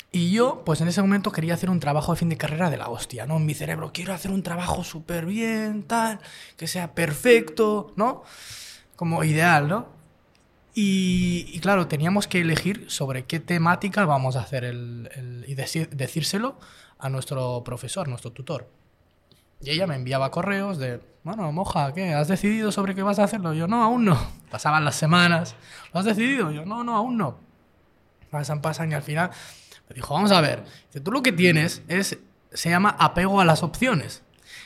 Y 0.10 0.32
yo, 0.32 0.64
pues 0.66 0.80
en 0.80 0.88
ese 0.88 1.02
momento 1.02 1.32
quería 1.32 1.54
hacer 1.54 1.70
un 1.70 1.82
trabajo 1.82 2.14
de 2.14 2.20
fin 2.20 2.30
de 2.30 2.38
carrera 2.38 2.70
de 2.70 2.78
la 2.78 2.88
hostia, 2.88 3.26
¿no? 3.26 3.38
En 3.38 3.46
mi 3.46 3.54
cerebro, 3.54 3.92
quiero 3.94 4.14
hacer 4.14 4.32
un 4.32 4.42
trabajo 4.42 4.84
súper 4.86 5.26
bien, 5.26 5.84
tal, 5.84 6.20
que 6.56 6.68
sea 6.68 6.96
perfecto, 6.96 7.92
¿no? 7.98 8.24
Como 8.96 9.24
ideal, 9.26 9.68
¿no? 9.68 9.88
Y, 10.76 11.60
claro, 11.60 11.88
teníamos 11.88 12.28
que 12.28 12.42
elegir 12.42 12.86
sobre 12.90 13.26
qué 13.26 13.40
temática 13.40 14.06
vamos 14.06 14.36
a 14.36 14.42
hacer 14.42 14.64
el, 14.64 15.46
y 15.48 15.56
decírselo 15.56 16.58
a 17.00 17.10
nuestro 17.10 17.64
profesor, 17.64 18.08
nuestro 18.08 18.32
tutor. 18.32 18.70
Y 19.63 19.69
ella 19.71 19.88
me 19.88 19.95
enviaba 19.95 20.30
correos 20.30 20.78
de, 20.78 20.99
bueno, 21.23 21.52
moja, 21.52 21.93
¿qué? 21.93 22.13
¿Has 22.13 22.28
decidido 22.28 22.71
sobre 22.71 22.93
qué 22.95 23.02
vas 23.04 23.19
a 23.19 23.23
hacerlo? 23.23 23.54
Yo, 23.54 23.67
no, 23.67 23.82
aún 23.84 24.04
no. 24.06 24.19
Pasaban 24.52 24.84
las 24.84 24.95
semanas. 24.95 25.56
¿Lo 25.93 25.99
has 26.02 26.06
decidido? 26.06 26.52
Yo, 26.52 26.65
no, 26.65 26.84
no, 26.84 26.95
aún 26.95 27.17
no. 27.17 27.38
Pasan, 28.30 28.62
pasan 28.62 28.91
y 28.91 28.95
al 28.95 29.04
final 29.04 29.30
me 29.89 29.95
dijo, 29.95 30.13
vamos 30.13 30.32
a 30.32 30.41
ver, 30.41 30.63
dice, 30.88 30.99
tú 30.99 31.12
lo 31.12 31.21
que 31.23 31.32
tienes 31.32 31.82
es, 31.88 32.17
se 32.52 32.69
llama 32.69 32.95
apego 32.99 33.39
a 33.39 33.45
las 33.45 33.63
opciones. 33.63 34.21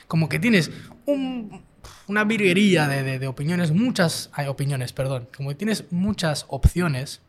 Como 0.07 0.29
que 0.29 0.39
tienes 0.39 0.71
un, 1.05 1.63
una 2.07 2.23
virguería 2.23 2.88
de, 2.88 3.19
de- 3.19 3.27
opiniones, 3.27 3.71
muchas 3.71 4.29
ay, 4.33 4.47
opiniones, 4.47 4.93
perdón, 4.93 5.27
como 5.36 5.55
tienes 5.55 5.86
muchas 5.91 6.45
opciones, 6.47 7.21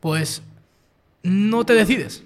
pues 0.00 0.42
no 1.22 1.64
te 1.64 1.74
decides. 1.74 2.24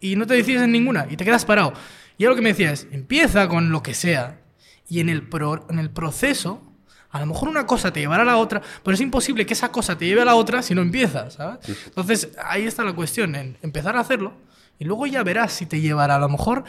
Y 0.00 0.16
no 0.16 0.26
te 0.26 0.34
decides 0.34 0.62
en 0.62 0.72
ninguna 0.72 1.06
y 1.08 1.16
te 1.16 1.24
quedas 1.24 1.44
parado. 1.44 1.74
Y 2.18 2.24
lo 2.24 2.34
que 2.34 2.42
me 2.42 2.50
decía 2.50 2.72
es, 2.72 2.86
empieza 2.92 3.48
con 3.48 3.70
lo 3.70 3.82
que 3.82 3.94
sea 3.94 4.40
y 4.88 5.00
en 5.00 5.08
el, 5.08 5.22
pro- 5.28 5.66
en 5.70 5.78
el 5.78 5.90
proceso, 5.90 6.62
a 7.10 7.20
lo 7.20 7.26
mejor 7.26 7.48
una 7.48 7.66
cosa 7.66 7.92
te 7.92 8.00
llevará 8.00 8.22
a 8.22 8.26
la 8.26 8.36
otra, 8.36 8.62
pero 8.82 8.94
es 8.94 9.00
imposible 9.00 9.46
que 9.46 9.54
esa 9.54 9.70
cosa 9.72 9.96
te 9.98 10.06
lleve 10.06 10.22
a 10.22 10.24
la 10.24 10.34
otra 10.34 10.62
si 10.62 10.74
no 10.74 10.82
empiezas, 10.82 11.34
¿sabes? 11.34 11.58
Entonces 11.86 12.30
ahí 12.44 12.64
está 12.66 12.84
la 12.84 12.92
cuestión, 12.92 13.34
en 13.34 13.56
empezar 13.62 13.96
a 13.96 14.00
hacerlo 14.00 14.32
y 14.78 14.84
luego 14.84 15.06
ya 15.06 15.22
verás 15.22 15.52
si 15.52 15.66
te 15.66 15.80
llevará. 15.80 16.16
A 16.16 16.18
lo 16.18 16.28
mejor 16.28 16.64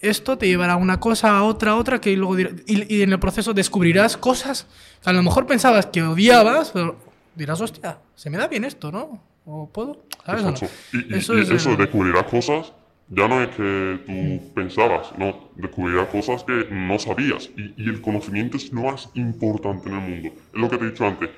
esto 0.00 0.36
te 0.38 0.46
llevará 0.46 0.74
a 0.74 0.76
una 0.76 0.98
cosa, 1.00 1.36
a 1.36 1.42
otra, 1.44 1.72
a 1.72 1.76
otra, 1.76 2.00
que 2.00 2.16
luego 2.16 2.36
dir- 2.36 2.62
y, 2.66 2.94
y 2.96 3.02
en 3.02 3.12
el 3.12 3.18
proceso 3.20 3.54
descubrirás 3.54 4.16
cosas 4.16 4.66
que 5.02 5.10
a 5.10 5.12
lo 5.12 5.22
mejor 5.22 5.46
pensabas 5.46 5.86
que 5.86 6.02
odiabas, 6.02 6.70
pero 6.72 6.98
dirás, 7.34 7.60
hostia, 7.60 7.98
se 8.14 8.28
me 8.30 8.38
da 8.38 8.48
bien 8.48 8.64
esto, 8.64 8.90
¿no? 8.90 9.22
¿O 9.44 9.68
puedo? 9.68 10.04
¿Sabes 10.24 10.42
o 10.42 10.46
no? 10.46 10.52
Exacto. 10.52 10.74
Y, 10.92 11.14
y- 11.14 11.18
Eso 11.18 11.34
y 11.38 11.40
es 11.42 11.50
eso, 11.50 11.70
el- 11.70 11.76
descubrirás 11.76 12.24
cosas, 12.24 12.72
ya 13.08 13.28
no 13.28 13.42
es 13.42 13.48
que 13.50 14.00
tú 14.06 14.52
pensabas, 14.54 15.12
no, 15.18 15.50
descubrirás 15.56 16.08
cosas 16.08 16.42
que 16.44 16.66
no 16.70 16.98
sabías. 16.98 17.50
Y, 17.56 17.74
y 17.82 17.88
el 17.88 18.00
conocimiento 18.00 18.56
es 18.56 18.72
lo 18.72 18.82
más 18.82 19.08
importante 19.14 19.88
en 19.88 19.94
el 19.94 20.00
mundo. 20.00 20.28
Es 20.28 20.60
lo 20.60 20.68
que 20.68 20.78
te 20.78 20.84
he 20.86 20.90
dicho 20.90 21.06
antes. 21.06 21.30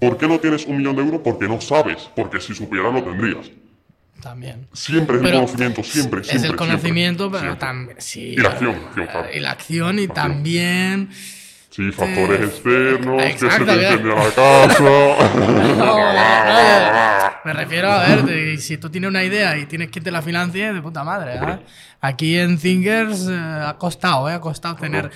¿Por 0.00 0.18
qué 0.18 0.26
no 0.28 0.38
tienes 0.40 0.66
un 0.66 0.76
millón 0.78 0.96
de 0.96 1.02
euros? 1.02 1.20
Porque 1.22 1.46
no 1.48 1.60
sabes. 1.60 2.10
Porque 2.16 2.40
si 2.40 2.54
supieras 2.54 2.92
lo 2.92 3.02
tendrías. 3.02 3.50
También. 4.20 4.66
Siempre 4.72 5.16
es 5.16 5.22
el 5.22 5.28
Pero 5.28 5.40
conocimiento, 5.40 5.82
siempre, 5.82 6.20
es 6.22 6.26
siempre. 6.28 6.50
el 6.50 6.56
conocimiento, 6.56 7.24
siempre, 7.24 7.40
pero 7.40 7.52
siempre. 7.52 7.66
también. 7.66 7.96
Sí, 8.00 8.20
Y 8.20 8.36
la 8.36 8.48
acción, 8.50 8.70
acción, 8.74 9.06
claro. 9.06 9.28
Y 9.34 9.40
la 9.40 9.50
acción 9.50 9.98
y 9.98 10.02
Acción. 10.04 10.14
también. 10.14 11.10
Sí, 11.74 11.90
factores 11.90 12.38
Sí. 12.38 12.44
externos, 12.44 13.20
que 13.22 13.38
se 13.38 13.48
te 13.48 13.54
enciende 13.72 14.08
la 14.08 14.30
casa. 14.30 14.84
Me 17.44 17.52
refiero 17.52 17.90
a 17.90 17.98
ver, 18.06 18.22
de- 18.24 18.58
si 18.58 18.78
tú 18.78 18.90
tienes 18.90 19.10
una 19.10 19.24
idea 19.24 19.56
y 19.58 19.66
tienes 19.66 19.90
que 19.90 20.00
te 20.00 20.10
la 20.12 20.22
financie, 20.22 20.72
de 20.72 20.80
puta 20.80 21.02
madre. 21.02 21.34
¿eh? 21.34 21.58
Aquí 22.00 22.38
en 22.38 22.58
Thinkers 22.58 23.26
eh, 23.28 23.34
ha 23.66 23.76
costado, 23.76 24.30
¿eh? 24.30 24.34
Ha 24.34 24.40
costado 24.40 24.76
tener 24.76 25.10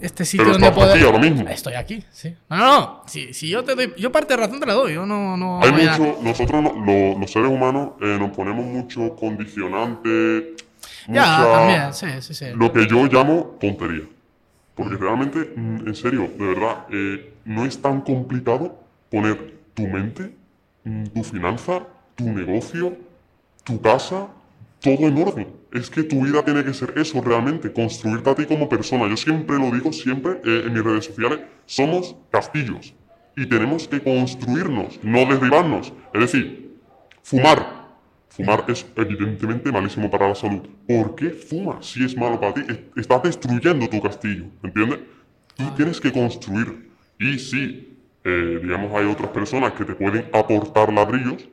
este 0.00 0.24
sitio 0.24 0.46
Pero 0.46 0.52
donde 0.58 0.70
poder. 0.72 0.96
aquí 0.96 1.04
ahora 1.04 1.18
mismo. 1.18 1.46
Estoy 1.48 1.74
aquí, 1.74 2.02
sí. 2.10 2.34
No, 2.48 2.56
no, 2.56 2.64
no. 2.64 3.02
Si, 3.06 3.34
si 3.34 3.48
yo 3.50 3.62
te 3.62 3.74
doy. 3.74 3.92
Yo 3.98 4.10
parte 4.10 4.34
de 4.34 4.40
razón 4.40 4.58
te 4.60 4.66
la 4.66 4.72
doy. 4.72 4.94
Yo 4.94 5.04
no. 5.06 5.36
no 5.36 5.60
Hay 5.62 5.68
a- 5.86 5.98
mucho, 5.98 6.18
nosotros 6.22 6.62
no- 6.62 6.72
lo- 6.84 7.18
los 7.18 7.30
seres 7.30 7.50
humanos 7.50 7.90
eh, 8.00 8.16
nos 8.18 8.30
ponemos 8.30 8.64
mucho 8.64 9.14
condicionante, 9.14 10.54
Ya, 11.08 11.38
mucha- 11.38 11.52
también, 11.52 11.92
sí, 11.94 12.06
sí, 12.22 12.32
sí. 12.34 12.46
lo 12.54 12.72
que 12.72 12.86
yo 12.86 13.04
llamo 13.06 13.58
tontería. 13.60 14.04
Porque 14.78 14.96
realmente, 14.96 15.52
mm, 15.56 15.88
en 15.88 15.94
serio, 15.96 16.30
de 16.38 16.46
verdad, 16.46 16.86
eh, 16.90 17.32
no 17.44 17.64
es 17.64 17.82
tan 17.82 18.00
complicado 18.00 18.78
poner 19.10 19.54
tu 19.74 19.88
mente, 19.88 20.32
mm, 20.84 21.06
tu 21.06 21.24
finanza, 21.24 21.82
tu 22.14 22.30
negocio, 22.30 22.96
tu 23.64 23.80
casa, 23.80 24.28
todo 24.80 25.08
en 25.08 25.18
orden. 25.18 25.48
Es 25.72 25.90
que 25.90 26.04
tu 26.04 26.22
vida 26.22 26.44
tiene 26.44 26.62
que 26.62 26.72
ser 26.72 26.94
eso 26.96 27.20
realmente, 27.20 27.72
construirte 27.72 28.30
a 28.30 28.34
ti 28.36 28.46
como 28.46 28.68
persona. 28.68 29.08
Yo 29.08 29.16
siempre 29.16 29.56
lo 29.58 29.72
digo, 29.72 29.92
siempre 29.92 30.40
eh, 30.44 30.62
en 30.66 30.72
mis 30.72 30.84
redes 30.84 31.06
sociales, 31.06 31.40
somos 31.66 32.14
castillos 32.30 32.94
y 33.36 33.46
tenemos 33.46 33.88
que 33.88 34.00
construirnos, 34.00 35.00
no 35.02 35.26
derribarnos. 35.26 35.92
Es 36.14 36.20
decir, 36.20 36.76
fumar. 37.24 37.77
Fumar 38.38 38.64
es 38.68 38.86
evidentemente 38.94 39.72
malísimo 39.72 40.08
para 40.08 40.28
la 40.28 40.34
salud. 40.36 40.62
¿Por 40.86 41.16
qué 41.16 41.30
fumas 41.30 41.84
si 41.86 42.04
es 42.04 42.16
malo 42.16 42.38
para 42.40 42.54
ti? 42.54 42.62
Es- 42.68 42.78
Estás 42.96 43.22
destruyendo 43.24 43.88
tu 43.88 44.00
castillo, 44.00 44.44
¿entiendes? 44.62 45.00
Tú 45.56 45.64
tienes 45.76 46.00
que 46.00 46.12
construir. 46.12 46.88
Y 47.18 47.36
si, 47.40 47.98
eh, 48.24 48.60
digamos, 48.62 48.92
hay 48.94 49.06
otras 49.06 49.30
personas 49.30 49.72
que 49.72 49.84
te 49.84 49.94
pueden 49.94 50.30
aportar 50.32 50.92
ladrillos, 50.92 51.48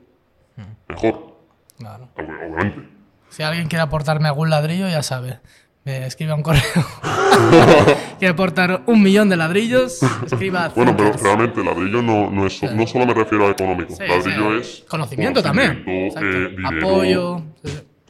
mejor, 0.88 1.36
Claro. 1.76 2.08
ob- 2.16 2.22
obviamente. 2.54 2.88
Si 3.30 3.42
alguien 3.42 3.66
quiere 3.66 3.82
aportarme 3.82 4.28
algún 4.28 4.48
ladrillo, 4.48 4.88
ya 4.88 5.02
sabe. 5.02 5.40
Me 5.86 6.04
escribe 6.04 6.32
un 6.32 6.42
correo. 6.42 6.62
quiere 8.18 8.32
aportar 8.32 8.82
un 8.86 9.00
millón 9.00 9.28
de 9.28 9.36
ladrillos, 9.36 10.02
escriba 10.26 10.68
Bueno, 10.74 10.96
pero 10.96 11.12
realmente 11.12 11.62
ladrillo 11.62 12.02
no, 12.02 12.28
no 12.28 12.44
es 12.48 12.60
no 12.60 12.86
solo 12.88 13.06
me 13.06 13.14
refiero 13.14 13.46
a 13.46 13.50
económico. 13.50 13.94
Sí, 13.94 14.02
ladrillo 14.04 14.60
sí. 14.60 14.80
es 14.80 14.84
Conocimiento 14.88 15.44
también. 15.44 15.84
conocimiento, 15.84 16.20
eh, 16.20 16.48
dinero, 16.56 16.88
Apoyo. 16.88 17.42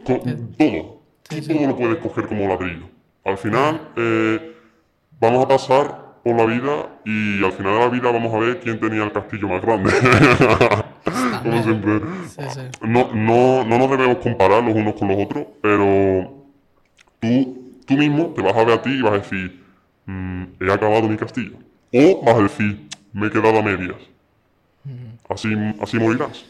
todo. 0.07 0.19
Todo 0.19 1.67
lo 1.67 1.77
puedes 1.77 1.99
coger 1.99 2.27
como 2.29 2.49
ladrillo. 2.49 2.89
Al 3.27 3.37
final 3.37 3.81
eh, 3.97 4.57
vamos 5.21 5.45
a 5.45 5.49
pasar 5.49 6.07
por 6.25 6.35
la 6.35 6.47
vida 6.47 6.99
y 7.05 7.45
al 7.45 7.53
final 7.53 7.75
de 7.75 7.79
la 7.81 7.89
vida 7.91 8.11
vamos 8.11 8.33
a 8.33 8.39
ver 8.39 8.59
quién 8.61 8.81
tenía 8.81 9.05
el 9.05 9.13
castillo 9.13 9.49
más 9.49 9.61
grande. 9.61 9.93
como 11.43 11.63
siempre. 11.63 12.01
Sí, 12.27 12.43
sí. 12.55 12.61
No, 12.81 13.11
no, 13.13 13.65
no 13.65 13.79
nos 13.79 13.91
debemos 13.91 14.17
comparar 14.23 14.65
los 14.65 14.75
unos 14.75 14.95
con 14.95 15.09
los 15.09 15.19
otros, 15.27 15.45
pero 15.61 16.47
tú, 17.21 17.66
tú 17.87 17.95
mismo 17.95 18.33
te 18.35 18.43
vas 18.43 18.55
a 18.55 18.65
ver 18.65 18.79
a 18.79 18.83
ti 18.83 18.91
y 18.91 19.03
vas 19.03 19.13
a 19.15 19.19
decir, 19.19 19.65
"Mm, 20.07 20.45
he 20.61 20.73
acabado 20.73 21.09
mi 21.09 21.17
castillo. 21.17 21.57
O 21.93 22.23
vas 22.25 22.37
a 22.37 22.43
decir, 22.43 22.89
me 23.13 23.29
he 23.29 23.31
quedado 23.31 23.59
a 23.59 23.63
medias. 23.63 23.97
Así, 25.29 25.49
así 25.81 25.99
morirás. 25.99 26.45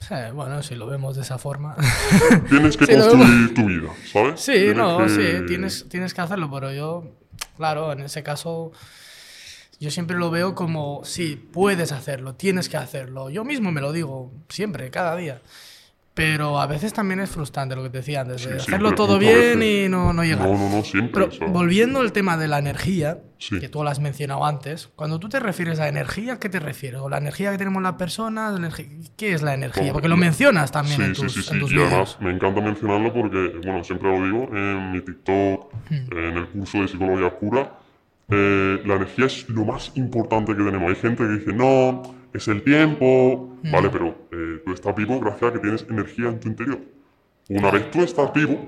Sí, 0.00 0.14
bueno, 0.34 0.62
si 0.62 0.74
lo 0.74 0.86
vemos 0.86 1.16
de 1.16 1.22
esa 1.22 1.38
forma. 1.38 1.76
Tienes 2.48 2.76
que 2.76 2.84
lo 2.86 3.08
construir 3.10 3.54
tu 3.54 3.64
vida, 3.66 3.88
¿sabes? 4.12 4.40
sí, 4.40 4.52
Tienes 4.52 4.76
no, 4.76 4.98
que- 4.98 5.08
sí, 5.08 5.46
tienes, 5.46 5.86
tienes 5.88 6.12
que 6.14 6.20
hacerlo, 6.20 6.50
pero 6.50 6.72
yo, 6.72 7.04
claro, 7.56 7.92
en 7.92 8.00
ese 8.00 8.22
caso, 8.22 8.72
yo 9.80 9.90
siempre 9.90 10.16
lo 10.18 10.30
veo 10.30 10.54
como, 10.54 11.00
sí, 11.04 11.36
puedes 11.52 11.90
hacerlo, 11.92 12.34
tienes 12.34 12.68
que 12.68 12.76
hacerlo. 12.76 13.30
Yo 13.30 13.44
mismo 13.44 13.72
me 13.72 13.80
lo 13.80 13.92
digo 13.92 14.30
siempre, 14.48 14.90
cada 14.90 15.16
día. 15.16 15.40
Pero 16.14 16.60
a 16.60 16.68
veces 16.68 16.92
también 16.92 17.18
es 17.18 17.30
frustrante 17.30 17.74
lo 17.74 17.82
que 17.82 17.90
te 17.90 17.98
decía 17.98 18.20
antes, 18.20 18.36
de 18.36 18.42
Sí, 18.42 18.56
hacerlo 18.56 18.90
siempre, 18.90 18.96
todo 18.96 19.18
bien 19.18 19.60
y 19.64 19.88
no, 19.88 20.12
no 20.12 20.22
llegar. 20.22 20.48
No, 20.48 20.56
no, 20.56 20.70
no, 20.70 20.82
siempre. 20.84 21.10
Pero 21.12 21.26
o 21.26 21.30
sea, 21.32 21.48
volviendo 21.48 21.98
al 21.98 22.12
tema 22.12 22.36
de 22.36 22.46
la 22.46 22.58
energía, 22.60 23.18
Sí. 23.36 23.58
que 23.58 23.68
tú 23.68 23.82
lo 23.82 23.90
has 23.90 23.98
mencionado 23.98 24.44
antes, 24.46 24.90
cuando 24.94 25.18
tú 25.18 25.28
te 25.28 25.40
refieres 25.40 25.80
a 25.80 25.88
energía, 25.88 26.38
¿qué 26.38 26.48
te 26.48 26.60
refieres? 26.60 27.00
¿O 27.00 27.08
la 27.08 27.18
energía 27.18 27.50
que 27.50 27.58
tenemos 27.58 27.82
las 27.82 27.94
personas? 27.94 28.58
¿Qué 29.16 29.32
es 29.32 29.42
la 29.42 29.54
energía? 29.54 29.92
Porque 29.92 30.08
lo 30.08 30.16
mencionas 30.16 30.70
también 30.70 30.96
Sí, 30.98 31.02
en 31.02 31.14
sí, 31.16 31.22
tus, 31.22 31.32
sí, 31.32 31.38
en 31.40 31.44
sí. 31.46 31.58
tus 31.58 31.70
Y 31.72 31.74
vídeos. 31.74 31.88
además 31.92 32.16
me 32.20 32.30
encanta 32.30 32.60
mencionarlo 32.60 33.12
porque, 33.12 33.52
bueno, 33.64 33.82
siempre 33.82 34.16
lo 34.16 34.24
digo 34.24 34.56
en 34.56 34.92
mi 34.92 35.00
TikTok, 35.00 35.74
Hmm. 35.90 35.94
en 36.16 36.36
el 36.38 36.46
curso 36.48 36.78
de 36.80 36.88
psicología 36.88 37.26
oscura, 37.26 37.72
eh, 38.30 38.80
la 38.86 38.94
energía 38.94 39.26
es 39.26 39.48
lo 39.48 39.64
más 39.64 39.90
importante 39.96 40.56
que 40.56 40.62
tenemos. 40.62 40.88
Hay 40.88 40.96
gente 40.96 41.24
que 41.24 41.28
dice, 41.38 41.52
no, 41.52 42.02
es 42.34 42.48
el 42.48 42.62
tiempo, 42.62 43.56
vale, 43.70 43.88
pero 43.90 44.08
eh, 44.32 44.60
tú 44.64 44.72
estás 44.72 44.94
vivo 44.96 45.20
gracias 45.20 45.50
a 45.50 45.52
que 45.52 45.60
tienes 45.60 45.86
energía 45.88 46.28
en 46.28 46.40
tu 46.40 46.48
interior. 46.48 46.80
Una 47.48 47.70
vez 47.70 47.90
tú 47.92 48.00
estás 48.02 48.32
vivo, 48.32 48.58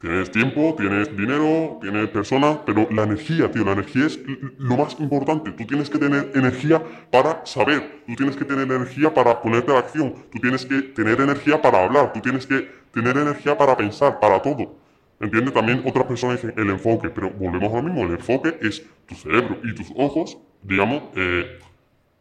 tienes 0.00 0.28
tiempo, 0.32 0.74
tienes 0.76 1.16
dinero, 1.16 1.78
tienes 1.80 2.08
personas, 2.08 2.58
pero 2.66 2.88
la 2.90 3.04
energía, 3.04 3.48
tío, 3.52 3.64
la 3.64 3.72
energía 3.72 4.06
es 4.06 4.18
lo 4.58 4.76
más 4.76 4.98
importante. 4.98 5.52
Tú 5.52 5.64
tienes 5.66 5.88
que 5.88 5.98
tener 5.98 6.32
energía 6.34 6.82
para 7.10 7.46
saber, 7.46 8.02
tú 8.08 8.16
tienes 8.16 8.36
que 8.36 8.44
tener 8.44 8.64
energía 8.64 9.14
para 9.14 9.40
ponerte 9.40 9.70
a 9.70 9.74
la 9.74 9.80
acción, 9.80 10.12
tú 10.32 10.40
tienes 10.40 10.66
que 10.66 10.82
tener 10.82 11.20
energía 11.20 11.62
para 11.62 11.84
hablar, 11.84 12.12
tú 12.12 12.20
tienes 12.20 12.44
que 12.44 12.68
tener 12.92 13.16
energía 13.16 13.56
para 13.56 13.76
pensar, 13.76 14.18
para 14.18 14.42
todo. 14.42 14.74
¿Entiendes? 15.20 15.54
También 15.54 15.82
otras 15.86 16.06
personas 16.06 16.42
dicen 16.42 16.54
el 16.58 16.70
enfoque, 16.70 17.08
pero 17.08 17.30
volvemos 17.30 17.72
a 17.72 17.76
lo 17.76 17.82
mismo, 17.84 18.02
el 18.02 18.12
enfoque 18.12 18.58
es 18.60 18.84
tu 19.06 19.14
cerebro 19.14 19.58
y 19.62 19.74
tus 19.74 19.90
ojos, 19.96 20.36
digamos, 20.62 21.04
eh, 21.14 21.58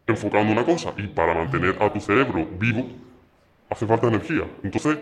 enfocando 0.08 0.52
una 0.52 0.66
cosa. 0.66 0.94
Y 0.98 1.08
para 1.08 1.34
mantener 1.34 1.76
a 1.82 1.92
tu 1.92 2.00
cerebro 2.00 2.48
vivo, 2.60 2.86
hace 3.70 3.86
falta 3.88 4.08
energía. 4.08 4.44
Entonces, 4.64 4.98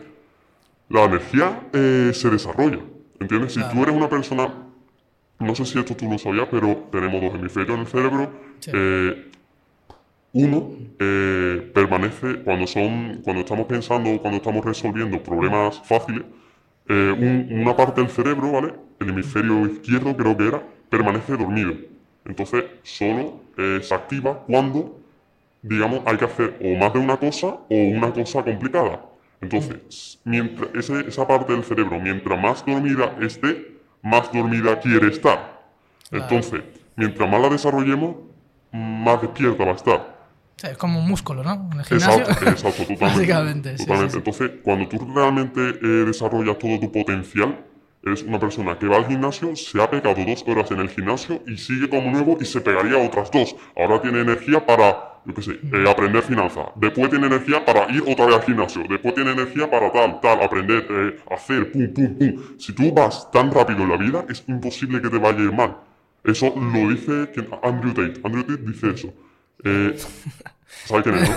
la 0.89 1.05
energía 1.05 1.61
eh, 1.73 2.11
se 2.13 2.29
desarrolla. 2.29 2.79
¿Entiendes? 3.19 3.53
Si 3.53 3.61
tú 3.69 3.83
eres 3.83 3.95
una 3.95 4.09
persona, 4.09 4.53
no 5.39 5.55
sé 5.55 5.65
si 5.65 5.79
esto 5.79 5.95
tú 5.95 6.09
lo 6.09 6.17
sabías, 6.17 6.47
pero 6.51 6.87
tenemos 6.91 7.21
dos 7.21 7.35
hemisferios 7.35 7.75
en 7.75 7.81
el 7.81 7.87
cerebro. 7.87 8.31
Sí. 8.59 8.71
Eh, 8.73 9.31
uno 10.33 10.71
eh, 10.99 11.71
permanece 11.73 12.41
cuando 12.43 12.65
son, 12.65 13.21
cuando 13.23 13.41
estamos 13.41 13.67
pensando, 13.67 14.17
cuando 14.19 14.37
estamos 14.37 14.65
resolviendo 14.65 15.21
problemas 15.21 15.79
fáciles, 15.87 16.23
un- 16.89 17.47
una 17.51 17.75
parte 17.75 18.01
del 18.01 18.09
cerebro, 18.09 18.51
¿vale? 18.51 18.73
El 18.99 19.09
hemisferio 19.09 19.65
izquierdo 19.67 20.15
creo 20.17 20.35
que 20.35 20.47
era, 20.47 20.63
permanece 20.89 21.37
dormido. 21.37 21.73
Entonces 22.25 22.65
solo 22.83 23.41
eh, 23.57 23.79
se 23.81 23.93
activa 23.93 24.43
cuando, 24.45 24.99
digamos, 25.61 26.01
hay 26.05 26.17
que 26.17 26.25
hacer 26.25 26.59
o 26.61 26.77
más 26.77 26.93
de 26.93 26.99
una 26.99 27.17
cosa 27.17 27.47
o 27.47 27.75
una 27.75 28.11
cosa 28.13 28.43
complicada. 28.43 29.05
Entonces, 29.41 30.19
mientras 30.23 30.69
ese- 30.73 31.07
esa 31.07 31.27
parte 31.27 31.51
del 31.53 31.63
cerebro, 31.63 31.99
mientras 31.99 32.39
más 32.41 32.65
dormida 32.65 33.15
esté, 33.21 33.77
más 34.01 34.31
dormida 34.31 34.79
quiere 34.79 35.07
estar. 35.09 35.61
Entonces, 36.11 36.61
mientras 36.95 37.29
más 37.29 37.41
la 37.41 37.49
desarrollemos, 37.49 38.15
más 38.71 39.21
despierta 39.21 39.65
va 39.65 39.71
a 39.71 39.75
estar. 39.75 40.13
Sí, 40.57 40.67
es 40.67 40.77
como 40.77 40.99
un 40.99 41.07
músculo, 41.09 41.43
¿no? 41.43 41.69
En 41.73 41.79
el 41.79 41.85
gimnasio. 41.85 42.23
Exacto, 42.23 42.45
exacto, 42.45 42.83
totalmente. 42.87 43.05
Básicamente, 43.05 43.77
sí, 43.77 43.85
Totalmente. 43.85 44.11
sí, 44.13 44.13
sí. 44.13 44.17
Entonces, 44.19 44.51
cuando 44.63 44.87
tú 44.87 45.07
realmente 45.13 45.61
eh, 45.61 45.87
desarrollas 46.05 46.57
todo 46.57 46.79
tu 46.79 46.91
potencial, 46.91 47.65
es 48.03 48.23
una 48.23 48.39
persona 48.39 48.77
que 48.77 48.87
va 48.87 48.97
al 48.97 49.07
gimnasio, 49.07 49.55
se 49.55 49.81
ha 49.81 49.89
pegado 49.89 50.23
dos 50.25 50.43
horas 50.47 50.69
en 50.71 50.79
el 50.79 50.89
gimnasio 50.89 51.41
y 51.47 51.57
sigue 51.57 51.87
como 51.89 52.11
nuevo 52.11 52.37
y 52.39 52.45
se 52.45 52.59
pegaría 52.59 52.97
otras 52.97 53.31
dos. 53.31 53.55
Ahora 53.77 54.01
tiene 54.01 54.21
energía 54.21 54.65
para, 54.65 55.21
yo 55.25 55.33
qué 55.33 55.41
sé, 55.41 55.51
eh, 55.51 55.89
aprender 55.89 56.21
finanzas. 56.21 56.67
Después 56.75 57.09
tiene 57.09 57.27
energía 57.27 57.63
para 57.65 57.89
ir 57.91 58.03
otra 58.05 58.25
vez 58.25 58.35
al 58.35 58.43
gimnasio. 58.43 58.83
Después 58.89 59.13
tiene 59.15 59.31
energía 59.31 59.69
para 59.69 59.91
tal, 59.91 60.19
tal, 60.19 60.41
aprender, 60.41 60.85
eh, 60.89 61.19
hacer, 61.31 61.71
pum, 61.71 61.93
pum, 61.93 62.17
pum. 62.17 62.43
Si 62.57 62.73
tú 62.73 62.91
vas 62.91 63.31
tan 63.31 63.51
rápido 63.51 63.83
en 63.83 63.89
la 63.89 63.97
vida, 63.97 64.25
es 64.29 64.43
imposible 64.47 65.01
que 65.01 65.09
te 65.09 65.17
vaya 65.17 65.39
a 65.39 65.43
ir 65.43 65.53
mal. 65.53 65.77
Eso 66.25 66.53
lo 66.55 66.89
dice. 66.89 67.29
Andrew 67.61 67.93
Tate. 67.93 68.19
Andrew 68.23 68.43
Tate 68.43 68.63
dice 68.63 68.89
eso. 68.91 69.13
Eh, 69.63 69.97
¿Sabes 70.85 71.03
quién 71.03 71.15
es, 71.15 71.29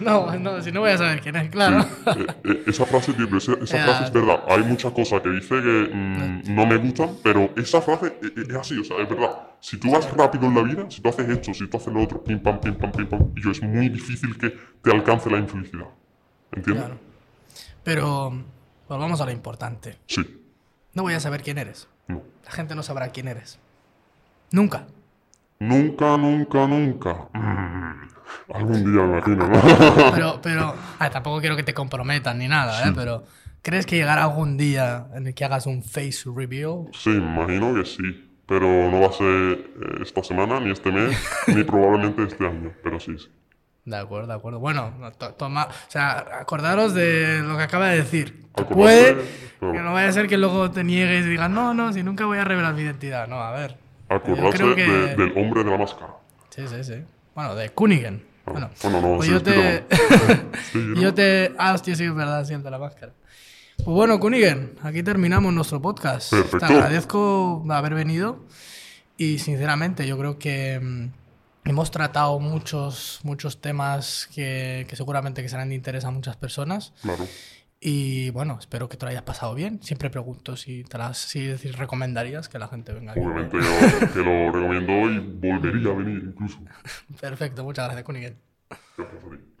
no? 0.00 0.28
no, 0.32 0.38
no, 0.38 0.62
si 0.62 0.72
no 0.72 0.80
voy 0.80 0.90
a 0.90 0.98
saber 0.98 1.20
quién 1.20 1.36
es, 1.36 1.50
claro. 1.50 1.80
Eh, 2.06 2.26
eh, 2.44 2.62
esa 2.66 2.84
frase, 2.86 3.12
tío, 3.12 3.26
esa, 3.36 3.52
esa 3.52 3.84
frase 3.84 4.04
es 4.04 4.12
verdad. 4.12 4.42
Hay 4.48 4.62
muchas 4.64 4.92
cosas 4.92 5.20
que 5.20 5.30
dice 5.30 5.54
que 5.62 5.90
mm, 5.92 6.42
no 6.54 6.66
me 6.66 6.76
gustan, 6.76 7.16
pero 7.22 7.50
esa 7.56 7.80
frase 7.80 8.18
es, 8.20 8.48
es 8.48 8.54
así, 8.56 8.78
o 8.78 8.84
sea, 8.84 8.98
es 8.98 9.08
verdad. 9.08 9.30
Si 9.60 9.76
tú 9.76 9.92
vas 9.92 10.10
rápido 10.12 10.46
en 10.46 10.54
la 10.54 10.62
vida, 10.62 10.90
si 10.90 11.00
tú 11.00 11.08
haces 11.08 11.28
esto, 11.28 11.54
si 11.54 11.68
tú 11.68 11.76
haces 11.76 11.92
lo 11.92 12.02
otro, 12.02 12.22
pim 12.22 12.40
pam, 12.40 12.60
pim 12.60 12.74
pam, 12.74 12.90
pim 12.90 13.06
pam, 13.06 13.30
y 13.36 13.42
yo 13.42 13.50
es 13.52 13.62
muy 13.62 13.88
difícil 13.88 14.36
que 14.36 14.50
te 14.82 14.90
alcance 14.90 15.30
la 15.30 15.38
infelicidad. 15.38 15.86
¿Entiendes? 16.50 16.84
Claro. 16.84 17.00
Pero 17.84 18.44
volvamos 18.88 19.20
a 19.20 19.24
lo 19.24 19.30
importante. 19.30 19.98
Sí. 20.06 20.42
No 20.94 21.02
voy 21.02 21.14
a 21.14 21.20
saber 21.20 21.42
quién 21.42 21.58
eres. 21.58 21.88
No. 22.08 22.22
La 22.44 22.50
gente 22.50 22.74
no 22.74 22.82
sabrá 22.82 23.08
quién 23.10 23.28
eres. 23.28 23.58
Nunca. 24.50 24.86
Nunca, 25.58 26.16
nunca, 26.16 26.66
nunca. 26.66 27.28
Mm, 27.32 28.08
algún 28.52 28.92
día 28.92 29.02
me 29.02 29.18
imagino, 29.18 29.48
¿no? 29.48 29.60
Pero, 30.12 30.40
pero 30.42 30.74
ah, 30.98 31.10
tampoco 31.10 31.40
quiero 31.40 31.56
que 31.56 31.62
te 31.62 31.74
comprometan 31.74 32.38
ni 32.38 32.48
nada, 32.48 32.88
¿eh? 32.88 32.92
Pero 32.94 33.24
¿crees 33.62 33.86
que 33.86 33.96
llegará 33.96 34.24
algún 34.24 34.56
día 34.56 35.06
en 35.14 35.26
el 35.28 35.34
que 35.34 35.44
hagas 35.44 35.66
un 35.66 35.82
face 35.82 36.24
reveal? 36.34 36.86
Sí, 36.92 37.10
imagino 37.10 37.74
que 37.74 37.84
sí. 37.84 38.28
Pero 38.46 38.66
no 38.90 39.00
va 39.00 39.06
a 39.06 39.12
ser 39.12 39.26
eh, 39.26 40.02
esta 40.02 40.22
semana, 40.22 40.60
ni 40.60 40.72
este 40.72 40.90
mes, 40.92 41.16
ni 41.46 41.62
probablemente 41.64 42.24
este 42.24 42.46
año. 42.46 42.72
Pero 42.82 42.98
sí, 43.00 43.16
sí. 43.18 43.28
De 43.84 43.96
acuerdo, 43.96 44.26
de 44.28 44.34
acuerdo. 44.34 44.58
Bueno, 44.60 44.92
to- 45.18 45.34
toma, 45.34 45.64
o 45.64 45.90
sea, 45.90 46.18
acordaros 46.40 46.92
de 46.92 47.40
lo 47.42 47.56
que 47.56 47.62
acaba 47.62 47.88
de 47.88 47.96
decir. 47.98 48.42
Que 48.54 48.62
Acordarse, 48.62 48.74
puede, 49.14 49.24
pero- 49.58 49.72
que 49.72 49.78
no 49.78 49.92
vaya 49.92 50.08
a 50.08 50.12
ser 50.12 50.28
que 50.28 50.36
luego 50.38 50.70
te 50.70 50.84
niegues 50.84 51.24
y 51.26 51.30
digas, 51.30 51.48
no, 51.50 51.72
no, 51.72 51.92
si 51.92 52.02
nunca 52.02 52.26
voy 52.26 52.38
a 52.38 52.44
revelar 52.44 52.74
mi 52.74 52.82
identidad. 52.82 53.26
No, 53.26 53.40
a 53.40 53.52
ver. 53.52 53.76
Acordarse 54.08 54.74
que- 54.74 54.82
de- 54.90 55.16
del 55.16 55.32
hombre 55.38 55.64
de 55.64 55.70
la 55.70 55.78
máscara. 55.78 56.12
Sí, 56.50 56.62
sí, 56.68 56.84
sí. 56.84 57.04
Bueno, 57.34 57.54
de 57.54 57.70
Cunningham. 57.70 58.20
Ah, 58.46 58.50
Bueno, 58.52 58.70
bueno, 58.82 59.00
no, 59.00 59.16
pues 59.16 59.26
sí, 59.28 59.32
yo 59.32 59.42
te. 59.42 59.84
Sí, 60.72 60.92
yo 61.00 61.14
te. 61.14 61.52
Ah, 61.58 61.72
hostia, 61.74 61.94
sí, 61.94 62.04
es 62.04 62.14
verdad, 62.14 62.44
siento 62.44 62.70
la 62.70 62.78
máscara. 62.78 63.12
Pues 63.76 63.86
bueno, 63.86 64.18
Cunningham, 64.20 64.70
aquí 64.82 65.02
terminamos 65.02 65.52
nuestro 65.52 65.80
podcast. 65.80 66.30
Perfecto. 66.30 66.58
Te 66.58 66.72
agradezco 66.72 67.64
haber 67.70 67.94
venido 67.94 68.44
y 69.16 69.38
sinceramente 69.38 70.06
yo 70.06 70.18
creo 70.18 70.38
que 70.38 70.78
mm, 70.80 71.68
hemos 71.68 71.90
tratado 71.90 72.38
muchos, 72.38 73.20
muchos 73.22 73.60
temas 73.60 74.28
que, 74.34 74.86
que 74.88 74.96
seguramente 74.96 75.42
que 75.42 75.48
serán 75.48 75.70
de 75.70 75.74
interés 75.74 76.04
a 76.04 76.10
muchas 76.10 76.36
personas. 76.36 76.92
Claro. 77.02 77.26
Y 77.84 78.30
bueno, 78.30 78.58
espero 78.60 78.88
que 78.88 78.96
te 78.96 79.04
lo 79.04 79.10
hayas 79.10 79.24
pasado 79.24 79.56
bien. 79.56 79.82
Siempre 79.82 80.08
pregunto 80.08 80.56
si 80.56 80.84
te 80.84 80.98
las 80.98 81.18
si 81.18 81.44
decir, 81.44 81.76
recomendarías 81.76 82.48
que 82.48 82.60
la 82.60 82.68
gente 82.68 82.92
venga 82.92 83.10
aquí. 83.10 83.20
Obviamente 83.20 83.56
yo 83.58 84.12
que 84.12 84.18
lo 84.20 84.52
recomiendo 84.52 85.10
y 85.10 85.18
volvería 85.18 85.90
a 85.90 85.94
venir 85.94 86.22
incluso. 86.24 86.60
Perfecto, 87.20 87.64
muchas 87.64 87.86
gracias, 87.86 88.04
Cunningham. 88.04 88.34
Gracias 88.96 89.24
a 89.24 89.30
ti. 89.30 89.51